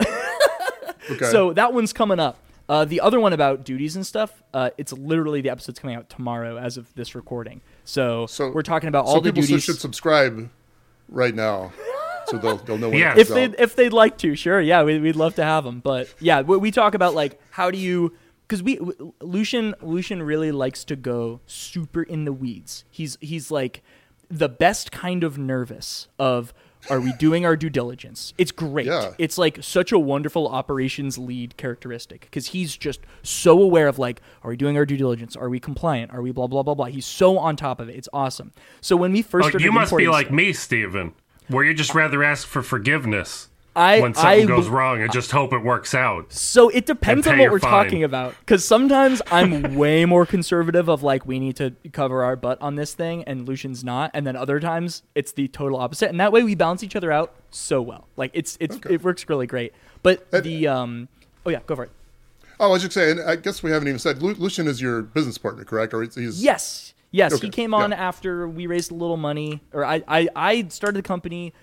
[1.10, 1.30] Okay.
[1.30, 2.36] So that one's coming up.
[2.68, 6.08] Uh, the other one about duties and stuff, uh, it's literally the episode's coming out
[6.10, 7.62] tomorrow as of this recording.
[7.84, 9.64] So, So- we're talking about so all the people duties.
[9.64, 10.50] should subscribe
[11.08, 11.72] right now,
[12.26, 13.12] so they'll they'll know when Yeah.
[13.12, 15.80] it if they if they'd like to, sure, yeah, we, we'd love to have them.
[15.80, 18.12] But yeah, we, we talk about like how do you
[18.46, 18.78] because we
[19.22, 22.84] Lucian Lucian really likes to go super in the weeds.
[22.90, 23.82] He's he's like
[24.30, 26.52] the best kind of nervous of
[26.90, 28.32] are we doing our due diligence?
[28.38, 28.86] It's great.
[28.86, 29.12] Yeah.
[29.18, 34.20] It's like such a wonderful operations lead characteristic because he's just so aware of like,
[34.42, 35.36] are we doing our due diligence?
[35.36, 36.12] Are we compliant?
[36.12, 36.86] Are we blah blah blah blah?
[36.86, 37.96] He's so on top of it.
[37.96, 38.52] It's awesome.
[38.80, 41.12] So when we first Oh, started you must be like stuff- me, Stephen,
[41.48, 45.30] where you just rather ask for forgiveness I when something I goes wrong and just
[45.30, 46.32] hope it works out.
[46.32, 47.70] So it depends on what we're fine.
[47.84, 48.34] talking about.
[48.40, 52.74] Because sometimes I'm way more conservative of like we need to cover our butt on
[52.74, 54.10] this thing, and Lucian's not.
[54.14, 57.12] And then other times it's the total opposite, and that way we balance each other
[57.12, 58.08] out so well.
[58.16, 58.94] Like it's it's Okay.
[58.94, 59.72] it works really great.
[60.02, 61.08] But And- the um
[61.46, 61.90] oh yeah, go for it.
[62.60, 63.20] Oh, I was just saying.
[63.24, 65.94] I guess we haven't even said Lu- Lucian is your business partner, correct?
[65.94, 66.92] Or he's, he's Yes.
[67.10, 67.96] Yes, Okay, he came on yeah.
[67.96, 71.54] after we raised a little money, or I, I, I started the company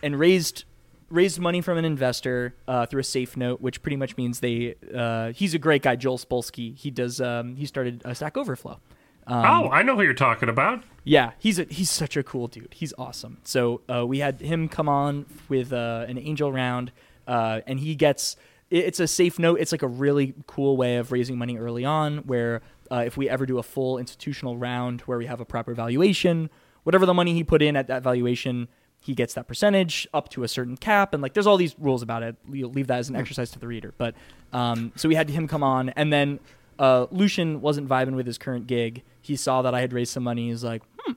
[0.00, 0.64] and raised
[1.10, 4.74] raised money from an investor uh, through a safe note, which pretty much means they.
[4.94, 6.76] Uh, he's a great guy, Joel Spolsky.
[6.76, 7.20] He does.
[7.20, 8.80] Um, he started uh, Stack Overflow.
[9.28, 10.84] Um, oh, I know who you're talking about.
[11.04, 12.74] Yeah, he's a he's such a cool dude.
[12.74, 13.38] He's awesome.
[13.44, 16.92] So uh, we had him come on with uh, an angel round,
[17.26, 18.36] uh, and he gets
[18.70, 19.60] it's a safe note.
[19.60, 23.28] It's like a really cool way of raising money early on, where uh, if we
[23.28, 26.50] ever do a full institutional round where we have a proper valuation,
[26.84, 28.68] whatever the money he put in at that valuation,
[29.06, 32.02] he gets that percentage up to a certain cap, and like there's all these rules
[32.02, 32.34] about it.
[32.50, 33.94] You'll leave that as an exercise to the reader.
[33.96, 34.16] But
[34.52, 36.40] um, so we had him come on, and then
[36.80, 39.04] uh, Lucian wasn't vibing with his current gig.
[39.22, 40.48] He saw that I had raised some money.
[40.48, 41.12] He's like, hmm.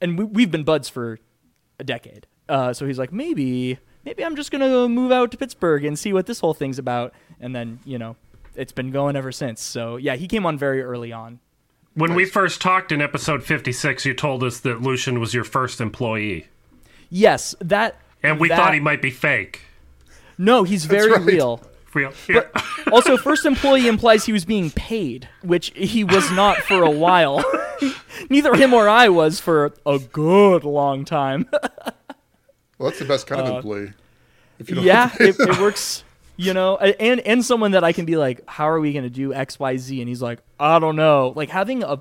[0.00, 1.18] And we, we've been buds for
[1.80, 2.28] a decade.
[2.48, 6.12] Uh, so he's like, maybe, maybe I'm just gonna move out to Pittsburgh and see
[6.12, 7.14] what this whole thing's about.
[7.40, 8.14] And then you know,
[8.54, 9.60] it's been going ever since.
[9.60, 11.40] So yeah, he came on very early on.
[11.94, 15.80] When we first talked in episode 56, you told us that Lucian was your first
[15.80, 16.46] employee.
[17.14, 18.00] Yes, that.
[18.22, 19.60] And we that- thought he might be fake.
[20.38, 21.20] No, he's very right.
[21.20, 21.60] real.
[21.94, 22.14] Real.
[22.26, 22.44] Yeah.
[22.90, 27.44] also, first employee implies he was being paid, which he was not for a while.
[28.30, 31.50] Neither him or I was for a good long time.
[31.52, 33.92] well, that's the best kind of employee.
[34.58, 36.02] If you don't Uh, yeah, it, it works.
[36.38, 39.10] You know, and and someone that I can be like, how are we going to
[39.10, 40.00] do X, Y, Z?
[40.00, 41.34] And he's like, I don't know.
[41.36, 42.00] Like having a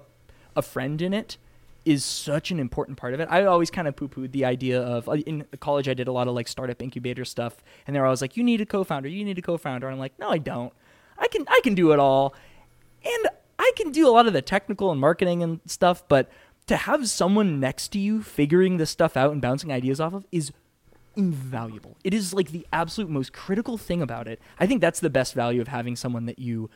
[0.55, 1.35] a friend in it
[1.83, 3.27] is such an important part of it.
[3.31, 5.87] I always kind of poo pooed the idea of uh, in college.
[5.89, 7.57] I did a lot of like startup incubator stuff,
[7.87, 9.87] and they were always like, you need a co-founder, you need a co-founder.
[9.87, 10.73] And I'm like, no, I don't.
[11.17, 12.33] I can I can do it all,
[13.03, 13.29] and
[13.59, 16.29] I can do a lot of the technical and marketing and stuff, but
[16.67, 20.25] to have someone next to you figuring this stuff out and bouncing ideas off of
[20.31, 20.51] is
[21.15, 21.97] invaluable.
[22.03, 24.39] It is like the absolute most critical thing about it.
[24.59, 26.69] I think that's the best value of having someone that you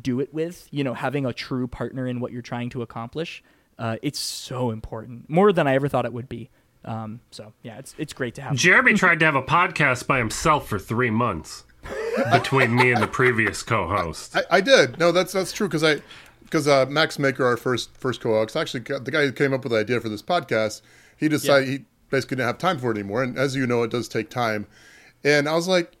[0.00, 3.42] do it with, you know, having a true partner in what you're trying to accomplish.
[3.78, 6.50] Uh, it's so important, more than I ever thought it would be.
[6.84, 8.54] Um, so yeah, it's it's great to have.
[8.56, 11.64] Jeremy tried to have a podcast by himself for three months
[12.32, 14.36] between me and the previous co-host.
[14.36, 14.98] I, I did.
[14.98, 16.02] No, that's that's true because I
[16.42, 19.72] because uh, Max Maker, our first first co-host, actually the guy who came up with
[19.72, 20.82] the idea for this podcast,
[21.16, 23.22] he decided he basically didn't have time for it anymore.
[23.22, 24.66] And as you know, it does take time.
[25.24, 25.92] And I was like,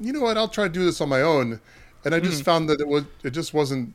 [0.00, 0.38] you know what?
[0.38, 1.60] I'll try to do this on my own.
[2.04, 2.44] And I just mm.
[2.44, 3.94] found that it was it just wasn't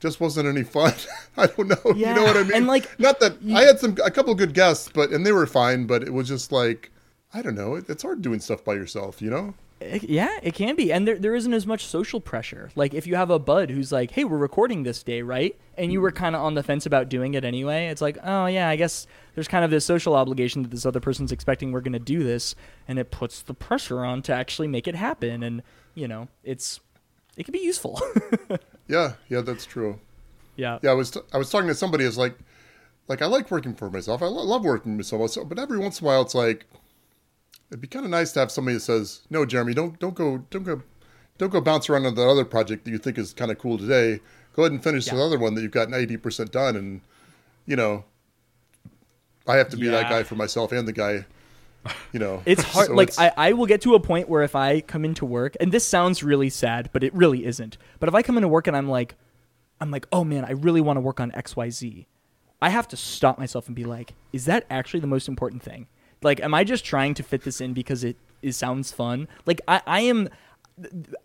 [0.00, 0.94] just wasn't any fun.
[1.36, 1.92] I don't know.
[1.94, 2.10] Yeah.
[2.10, 2.54] You know what I mean?
[2.54, 5.32] And like, not that you, I had some a couple good guests, but and they
[5.32, 6.90] were fine, but it was just like
[7.32, 7.76] I don't know.
[7.76, 9.54] It, it's hard doing stuff by yourself, you know.
[9.80, 12.70] It, yeah, it can be, and there there isn't as much social pressure.
[12.74, 15.90] Like if you have a bud who's like, "Hey, we're recording this day, right?" and
[15.90, 16.22] you were mm-hmm.
[16.24, 19.06] kind of on the fence about doing it anyway, it's like, "Oh yeah, I guess
[19.34, 22.22] there's kind of this social obligation that this other person's expecting we're going to do
[22.22, 22.54] this,
[22.86, 25.62] and it puts the pressure on to actually make it happen." And
[25.94, 26.80] you know, it's
[27.36, 28.00] it can be useful.
[28.90, 30.00] yeah, yeah, that's true.
[30.56, 30.78] Yeah.
[30.82, 32.04] Yeah, I was t- I was talking to somebody.
[32.04, 32.36] Is like,
[33.08, 34.20] like I like working for myself.
[34.20, 35.30] I lo- love working for myself.
[35.30, 36.66] So, But every once in a while, it's like
[37.70, 40.44] it'd be kind of nice to have somebody that says, "No, Jeremy, don't don't go
[40.50, 40.82] don't go
[41.38, 43.78] don't go bounce around on that other project that you think is kind of cool
[43.78, 44.20] today.
[44.54, 45.14] Go ahead and finish yeah.
[45.14, 47.00] the other one that you've got eighty percent done." And
[47.66, 48.04] you know,
[49.46, 49.92] I have to be yeah.
[49.92, 51.26] that guy for myself and the guy
[52.12, 53.18] you know it's hard so like it's...
[53.18, 55.86] I, I will get to a point where if i come into work and this
[55.86, 58.88] sounds really sad but it really isn't but if i come into work and i'm
[58.88, 59.16] like
[59.80, 62.06] i'm like oh man i really want to work on xyz
[62.60, 65.86] i have to stop myself and be like is that actually the most important thing
[66.22, 69.60] like am i just trying to fit this in because it, it sounds fun like
[69.68, 70.28] i, I am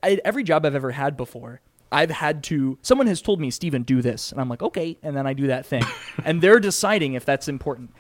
[0.04, 3.84] I, every job i've ever had before I've had to, someone has told me, Stephen,
[3.84, 4.32] do this.
[4.32, 4.98] And I'm like, okay.
[5.02, 5.84] And then I do that thing.
[6.26, 7.94] and they're deciding if that's important.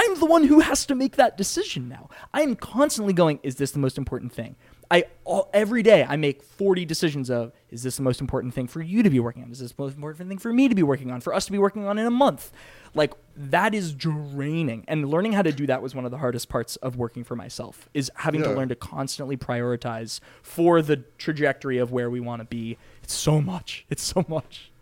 [0.00, 2.08] I'm the one who has to make that decision now.
[2.32, 4.56] I'm constantly going, is this the most important thing?
[4.90, 8.66] I all, every day I make 40 decisions of is this the most important thing
[8.66, 9.52] for you to be working on?
[9.52, 11.20] Is this the most important thing for me to be working on?
[11.20, 12.50] For us to be working on in a month?
[12.94, 14.86] Like that is draining.
[14.88, 17.36] And learning how to do that was one of the hardest parts of working for
[17.36, 18.48] myself is having yeah.
[18.48, 22.78] to learn to constantly prioritize for the trajectory of where we want to be.
[23.02, 23.84] It's so much.
[23.90, 24.72] It's so much.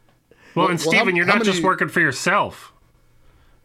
[0.55, 1.51] Well, well and Stephen, well, you're not many...
[1.51, 2.73] just working for yourself.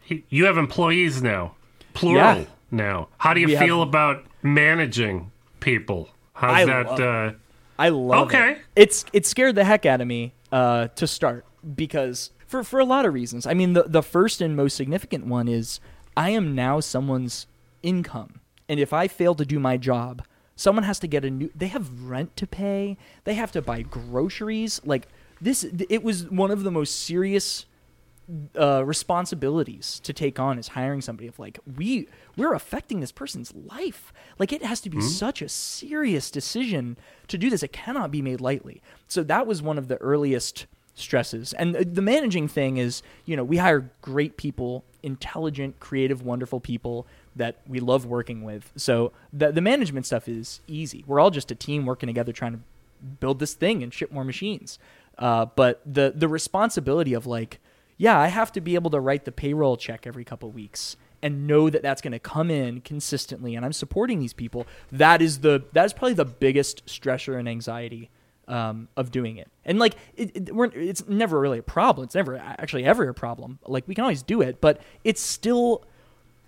[0.06, 1.54] You have employees now,
[1.94, 2.44] plural yeah.
[2.70, 3.08] now.
[3.18, 3.88] How do you we feel have...
[3.88, 6.10] about managing people?
[6.34, 6.86] How's I that?
[6.86, 7.32] Love, uh...
[7.78, 8.52] I love okay.
[8.52, 8.58] it.
[8.76, 11.44] It's it scared the heck out of me uh, to start
[11.74, 13.46] because for for a lot of reasons.
[13.46, 15.80] I mean, the the first and most significant one is
[16.16, 17.46] I am now someone's
[17.82, 20.22] income, and if I fail to do my job,
[20.56, 21.50] someone has to get a new.
[21.54, 22.96] They have rent to pay.
[23.24, 24.80] They have to buy groceries.
[24.84, 25.08] Like
[25.40, 27.66] this, it was one of the most serious
[28.58, 33.52] uh, responsibilities to take on is hiring somebody of like we we're affecting this person's
[33.54, 34.12] life.
[34.38, 35.06] Like it has to be mm-hmm.
[35.06, 36.96] such a serious decision
[37.28, 37.62] to do this.
[37.62, 38.82] It cannot be made lightly.
[39.08, 41.52] So that was one of the earliest stresses.
[41.54, 46.60] And the, the managing thing is you know we hire great people intelligent creative wonderful
[46.60, 47.06] people
[47.36, 48.72] that we love working with.
[48.76, 51.04] So the, the management stuff is easy.
[51.06, 52.60] We're all just a team working together trying to
[53.20, 54.78] build this thing and ship more machines.
[55.18, 57.60] Uh, but the the responsibility of like
[57.96, 61.46] yeah, I have to be able to write the payroll check every couple weeks and
[61.46, 64.66] know that that's going to come in consistently and I'm supporting these people.
[64.92, 68.10] That is the that is probably the biggest stressor and anxiety
[68.46, 69.50] um, of doing it.
[69.64, 72.04] And like it, it, it's never really a problem.
[72.04, 73.58] It's never actually ever a problem.
[73.66, 75.84] Like we can always do it, but it's still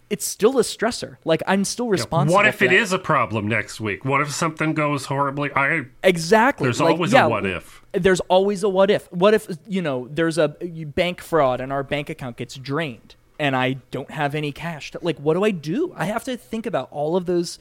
[0.08, 1.16] it's still a stressor.
[1.24, 2.32] Like I'm still responsible.
[2.32, 4.04] Yeah, what if it is a problem next week?
[4.04, 5.50] What if something goes horribly?
[5.54, 6.64] I exactly.
[6.64, 7.82] There's like, always yeah, a what if.
[7.92, 9.10] There's always a what if.
[9.12, 13.56] What if you know there's a bank fraud and our bank account gets drained and
[13.56, 14.92] I don't have any cash?
[14.92, 15.92] To, like what do I do?
[15.96, 17.58] I have to think about all of those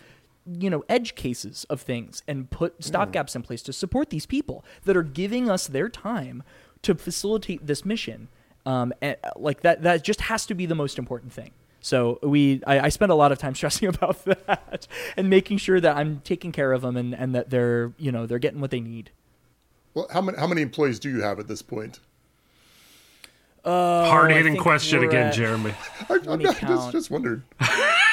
[0.47, 3.37] you know edge cases of things and put stopgaps mm.
[3.37, 6.43] in place to support these people that are giving us their time
[6.83, 8.27] to facilitate this mission.
[8.67, 11.51] Um, and like that that just has to be the most important thing.
[11.85, 15.79] So we, I, I spend a lot of time stressing about that and making sure
[15.79, 18.71] that I'm taking care of them and, and that they're, you know, they're getting what
[18.71, 19.11] they need.
[19.93, 21.99] Well, how many how many employees do you have at this point?
[23.63, 25.73] Uh, Hard hitting question again, at, Jeremy.
[26.09, 27.43] I, am not, just, just wondered.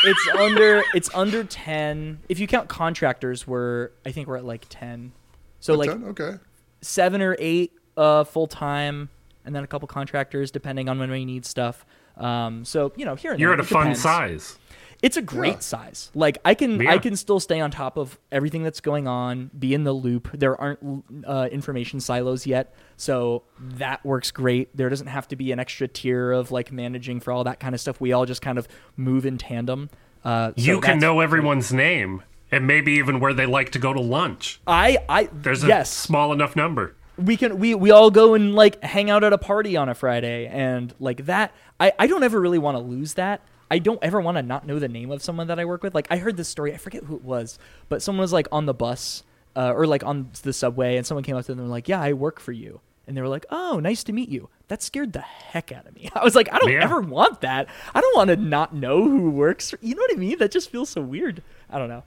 [0.05, 2.21] it's under it's under ten.
[2.29, 5.13] If you count contractors, we're I think we're at like ten.
[5.61, 6.05] So like 10?
[6.05, 6.35] okay,
[6.83, 9.09] seven or eight uh, full time,
[9.47, 11.87] and then a couple contractors depending on when we need stuff.
[12.17, 14.59] Um, so you know, here and you're there, at a fun size.
[15.03, 15.59] it's a great Yeah.
[15.61, 16.11] size.
[16.15, 16.93] Like I can Yeah.
[16.93, 20.29] I can still stay on top of everything that's going on, be in the loop.
[20.33, 24.77] There aren't uh, information silos yet, so that works great.
[24.77, 27.75] There doesn't have to be an extra tier of like managing for all that kind
[27.75, 28.01] of stuff.
[28.01, 29.91] We all just kind of move in tandem.
[30.25, 33.93] Uh, so you can know everyone's name and maybe even where they like to go
[33.93, 34.61] to lunch.
[34.69, 35.91] I I There's a yes.
[35.93, 36.95] small enough number.
[37.25, 39.95] We can we we all go and like hang out at a party on a
[39.95, 43.41] Friday and like that I I don't ever really want to lose that.
[43.71, 45.95] I don't ever want to not know the name of someone that I work with.
[45.95, 47.59] Like I heard this story, I forget who it was,
[47.89, 49.23] but someone was like on the bus
[49.57, 51.89] uh, or like on the subway and someone came up to them and were like,
[51.89, 54.83] "Yeah, I work for you." And they were like, "Oh, nice to meet you." That
[54.83, 56.11] scared the heck out of me.
[56.15, 56.85] I was like, "I don't Yeah.
[56.85, 57.69] ever want that.
[57.95, 60.39] I don't want to not know who works." For, you know what I mean?
[60.39, 61.43] That just feels so weird.
[61.71, 62.05] I don't know.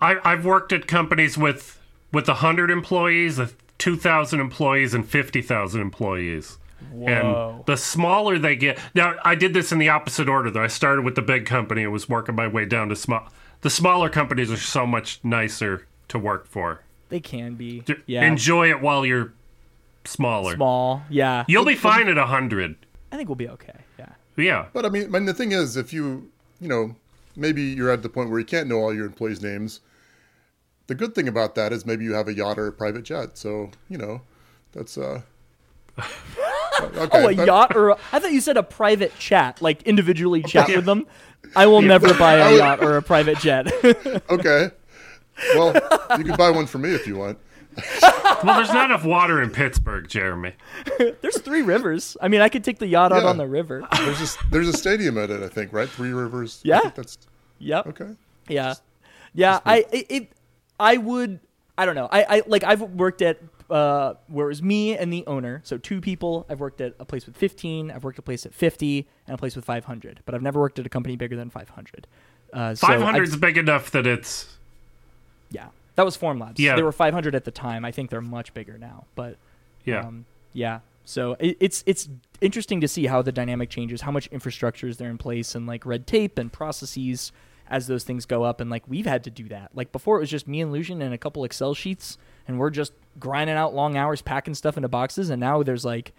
[0.00, 1.80] I, I've worked at companies with
[2.12, 3.40] with a hundred employees,
[3.78, 6.58] two thousand employees, and fifty thousand employees.
[6.92, 7.06] Whoa.
[7.56, 10.50] And the smaller they get, now I did this in the opposite order.
[10.50, 13.28] Though I started with the big company and was working my way down to small.
[13.62, 16.82] The smaller companies are so much nicer to work for.
[17.08, 17.80] They can be.
[17.80, 18.24] J- Yeah.
[18.26, 19.32] Enjoy it while you're
[20.04, 20.54] smaller.
[20.54, 21.02] Small.
[21.08, 21.44] Yeah.
[21.48, 22.76] You'll be fine at hundred.
[23.10, 23.78] I think we'll be okay.
[23.98, 24.08] Yeah.
[24.36, 24.66] Yeah.
[24.72, 26.94] But I mean, I mean, the thing is, if you, you know,
[27.36, 29.80] maybe you're at the point where you can't know all your employees' names.
[30.88, 33.36] The good thing about that is maybe you have a yacht or a private jet.
[33.38, 34.20] So you know,
[34.72, 35.22] that's uh.
[35.98, 37.08] okay.
[37.12, 40.42] Oh, a but- yacht or a, I thought you said a private chat, like individually
[40.42, 41.06] chat with them.
[41.54, 43.66] I will never buy a yacht or a private jet.
[44.30, 44.70] Okay.
[45.54, 45.74] Well,
[46.18, 47.38] you can buy one for me if you want.
[48.42, 50.54] Well, there's not enough water in Pittsburgh, Jeremy.
[50.98, 52.16] There's three rivers.
[52.22, 53.86] I mean, I could take the yacht out on the river.
[53.98, 55.88] There's a, there's a stadium at it, I think, right?
[55.88, 56.62] Three Rivers.
[56.64, 56.80] I Yeah.
[56.80, 57.18] think that's
[57.58, 57.86] Yep.
[57.88, 58.10] okay.
[58.48, 58.74] Yeah.
[59.34, 59.60] Yeah.
[59.66, 60.28] I it, it
[60.78, 61.40] I would
[61.78, 62.08] I don't know.
[62.10, 65.76] I, I like I've worked at uh where it was me and the owner, so
[65.78, 66.46] two people.
[66.48, 67.90] I've worked at a place with 15.
[67.90, 70.20] I've worked at a place at 50 and a place with 500.
[70.24, 72.06] But I've never worked at a company bigger than 500.
[72.52, 74.56] Uh, so Five I've- hundred is big enough that it's
[75.50, 76.58] Yeah, that was Formlabs.
[76.58, 76.76] Yeah.
[76.76, 77.84] they were 500 at the time.
[77.84, 79.04] I think they're much bigger now.
[79.14, 79.36] But
[79.84, 80.00] yeah.
[80.06, 80.80] um, yeah.
[81.04, 82.08] So it, it's it's
[82.40, 85.66] interesting to see how the dynamic changes, how much infrastructure is there in place, and
[85.66, 87.30] like red tape and processes
[87.68, 88.60] as those things go up.
[88.60, 89.70] And like we've had to do that.
[89.74, 92.70] Like before, it was just me and Lucian and a couple Excel sheets, and we're
[92.70, 95.30] just grinding out long hours packing stuff into boxes.
[95.30, 96.12] And now there's like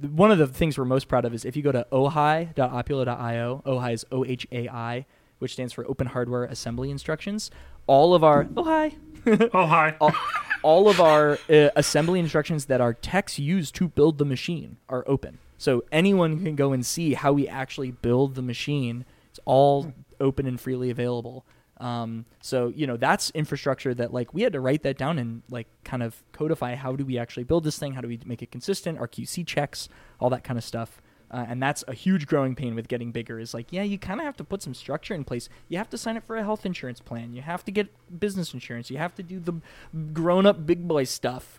[0.00, 3.92] one of the things we're most proud of is if you go to ohai.opulo.io, ohai
[3.92, 5.06] is O H A I,
[5.38, 7.50] which stands for Open Hardware Assembly Instructions.
[7.86, 8.94] All of our ohai
[9.54, 9.94] oh hi.
[10.00, 10.12] all,
[10.62, 15.04] all of our uh, assembly instructions that our techs use to build the machine are
[15.06, 15.38] open.
[15.58, 19.04] So anyone can go and see how we actually build the machine.
[19.30, 21.44] It's all open and freely available.
[21.78, 25.42] Um, so you know that's infrastructure that like we had to write that down and
[25.50, 27.92] like kind of codify how do we actually build this thing?
[27.94, 28.98] How do we make it consistent?
[28.98, 29.88] Our QC checks,
[30.20, 31.02] all that kind of stuff.
[31.30, 34.20] Uh, and that's a huge growing pain with getting bigger is like yeah you kind
[34.20, 36.42] of have to put some structure in place you have to sign up for a
[36.42, 37.88] health insurance plan you have to get
[38.20, 39.54] business insurance you have to do the
[40.12, 41.58] grown-up big boy stuff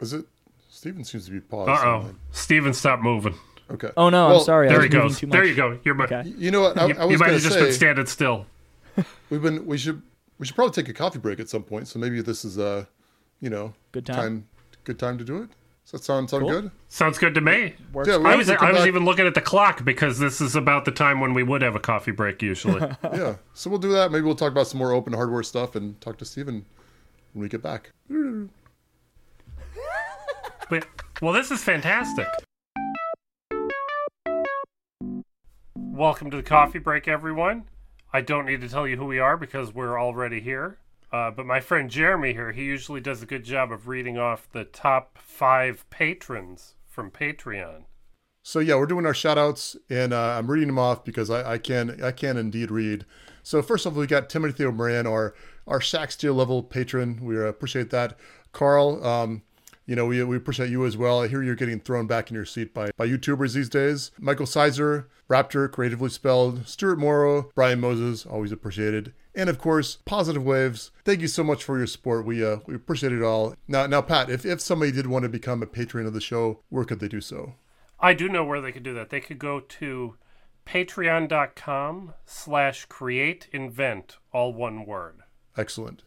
[0.00, 0.24] Is it?
[0.70, 1.68] Stephen seems to be paused.
[1.68, 2.14] Uh oh.
[2.30, 3.34] Stephen, stop moving.
[3.72, 3.90] Okay.
[3.96, 5.18] oh no Well, i'm sorry I There was he moving goes.
[5.20, 5.78] too There you go.
[5.84, 6.78] You're okay You know what?
[6.78, 8.46] I, You, I was you might going have to just been say standing still.
[9.30, 10.02] we've been we should
[10.38, 11.88] we should probably take a coffee break at some point.
[11.88, 12.86] So maybe this is a,
[13.40, 14.46] you know, Good time.
[14.84, 15.50] good time to do it.
[15.84, 16.50] Does that sound sound Cool.
[16.62, 16.70] good?
[16.88, 17.74] Sounds good to me.
[17.92, 20.18] Works Yeah, I was can come I was back- even looking at the clock because
[20.18, 22.80] this is about the time when we would have a coffee break usually.
[23.04, 23.36] yeah.
[23.54, 24.10] So we'll do that.
[24.12, 26.64] Maybe we'll talk about some more open hardware stuff and talk to Stephen
[27.32, 27.90] when we get back.
[31.20, 32.26] well, this is fantastic.
[35.92, 37.64] Welcome to the coffee break, everyone.
[38.14, 40.78] I don't need to tell you who we are because we're already here.
[41.12, 44.48] Uh, but my friend Jeremy here, he usually does a good job of reading off
[44.50, 47.82] the top five patrons from Patreon.
[48.42, 51.52] So yeah, we're doing our shout outs and uh, I'm reading them off because I,
[51.52, 53.04] I can I can indeed read.
[53.42, 55.34] So first of all, we got Timothy O'Brien, our
[55.66, 57.20] our Shack Steel level patron.
[57.22, 58.18] We appreciate that.
[58.52, 59.42] Carl, um,
[59.86, 61.22] you know, we, we appreciate you as well.
[61.22, 64.10] I hear you're getting thrown back in your seat by, by YouTubers these days.
[64.18, 69.12] Michael Sizer, Raptor, creatively spelled, Stuart Morrow, Brian Moses, always appreciated.
[69.34, 70.90] And of course, Positive Waves.
[71.04, 72.26] Thank you so much for your support.
[72.26, 73.54] We uh, we appreciate it all.
[73.66, 76.60] Now, now, Pat, if, if somebody did want to become a patron of the show,
[76.68, 77.54] where could they do so?
[77.98, 79.10] I do know where they could do that.
[79.10, 80.16] They could go to
[80.66, 85.20] patreon.com slash create invent, all one word.
[85.56, 86.02] Excellent.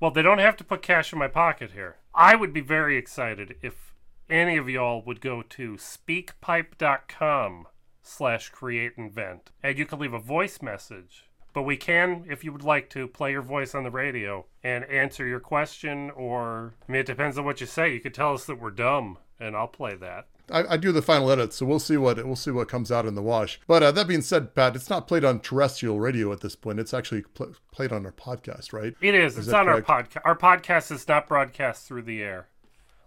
[0.00, 1.96] Well, they don't have to put cash in my pocket here.
[2.20, 3.94] I would be very excited if
[4.28, 7.68] any of y'all would go to speakpipe.com
[8.02, 11.26] slash create invent and you can leave a voice message.
[11.52, 14.84] But we can, if you would like to, play your voice on the radio and
[14.86, 17.94] answer your question or, I mean, it depends on what you say.
[17.94, 20.26] You could tell us that we're dumb and I'll play that.
[20.50, 23.06] I, I do the final edit, so we'll see what we'll see what comes out
[23.06, 23.60] in the wash.
[23.66, 26.80] But uh, that being said, Pat, it's not played on terrestrial radio at this point.
[26.80, 28.94] It's actually pl- played on our podcast, right?
[29.00, 29.36] It is.
[29.38, 30.20] it's that on our podcast.
[30.24, 32.48] Our podcast is not broadcast through the air.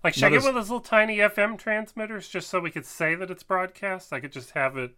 [0.03, 2.59] Like, should I Not get as- one of those little tiny FM transmitters just so
[2.59, 4.11] we could say that it's broadcast?
[4.11, 4.95] I could just have it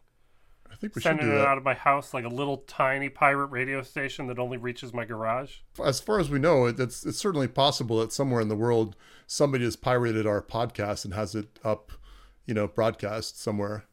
[0.74, 3.08] I think we should sending do it out of my house like a little tiny
[3.08, 5.58] pirate radio station that only reaches my garage.
[5.84, 8.96] As far as we know, it, it's it's certainly possible that somewhere in the world
[9.28, 11.92] somebody has pirated our podcast and has it up,
[12.46, 13.86] you know, broadcast somewhere.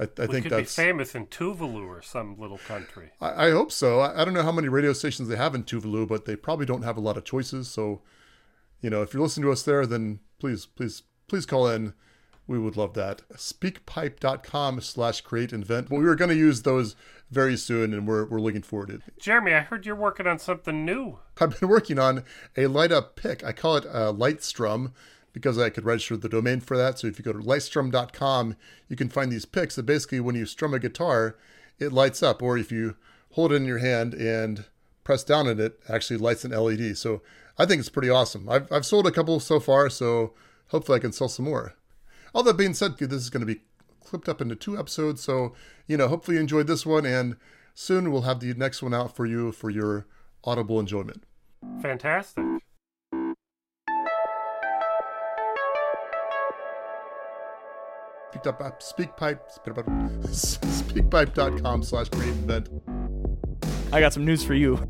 [0.00, 0.76] I, I We think could that's.
[0.76, 3.10] be famous in Tuvalu or some little country.
[3.20, 4.00] I, I hope so.
[4.00, 6.66] I, I don't know how many radio stations they have in Tuvalu, but they probably
[6.66, 7.68] don't have a lot of choices.
[7.68, 8.02] So,
[8.80, 11.94] you know, if you're listening to us there, then please, please, please call in.
[12.46, 13.28] We would love that.
[13.34, 15.90] Speakpipe.com slash create invent.
[15.90, 16.96] But we were going to use those
[17.30, 19.02] very soon, and we're, we're looking forward to it.
[19.20, 21.18] Jeremy, I heard you're working on something new.
[21.38, 22.24] I've been working on
[22.56, 23.44] a light up pick.
[23.44, 24.92] I call it a light Lightstrum
[25.38, 26.98] because I could register the domain for that.
[26.98, 28.56] So if you go to lightstrum.com,
[28.88, 31.36] you can find these picks that basically, when you strum a guitar,
[31.78, 32.42] it lights up.
[32.42, 32.96] Or if you
[33.32, 34.64] hold it in your hand and
[35.04, 36.98] press down on it, it actually lights an LED.
[36.98, 37.22] So
[37.56, 38.48] I think it's pretty awesome.
[38.48, 40.34] I've, I've sold a couple so far, so
[40.70, 41.74] hopefully I can sell some more.
[42.34, 43.60] All that being said, this is going to be
[44.04, 45.22] clipped up into two episodes.
[45.22, 45.54] So,
[45.86, 47.06] you know, hopefully you enjoyed this one.
[47.06, 47.36] And
[47.74, 50.06] soon we'll have the next one out for you for your
[50.42, 51.22] audible enjoyment.
[51.80, 52.44] Fantastic.
[58.38, 59.40] Speak up, uh, speakpipe,
[60.28, 62.68] speakpipe.com slash create invent.
[63.92, 64.88] I got some news for you.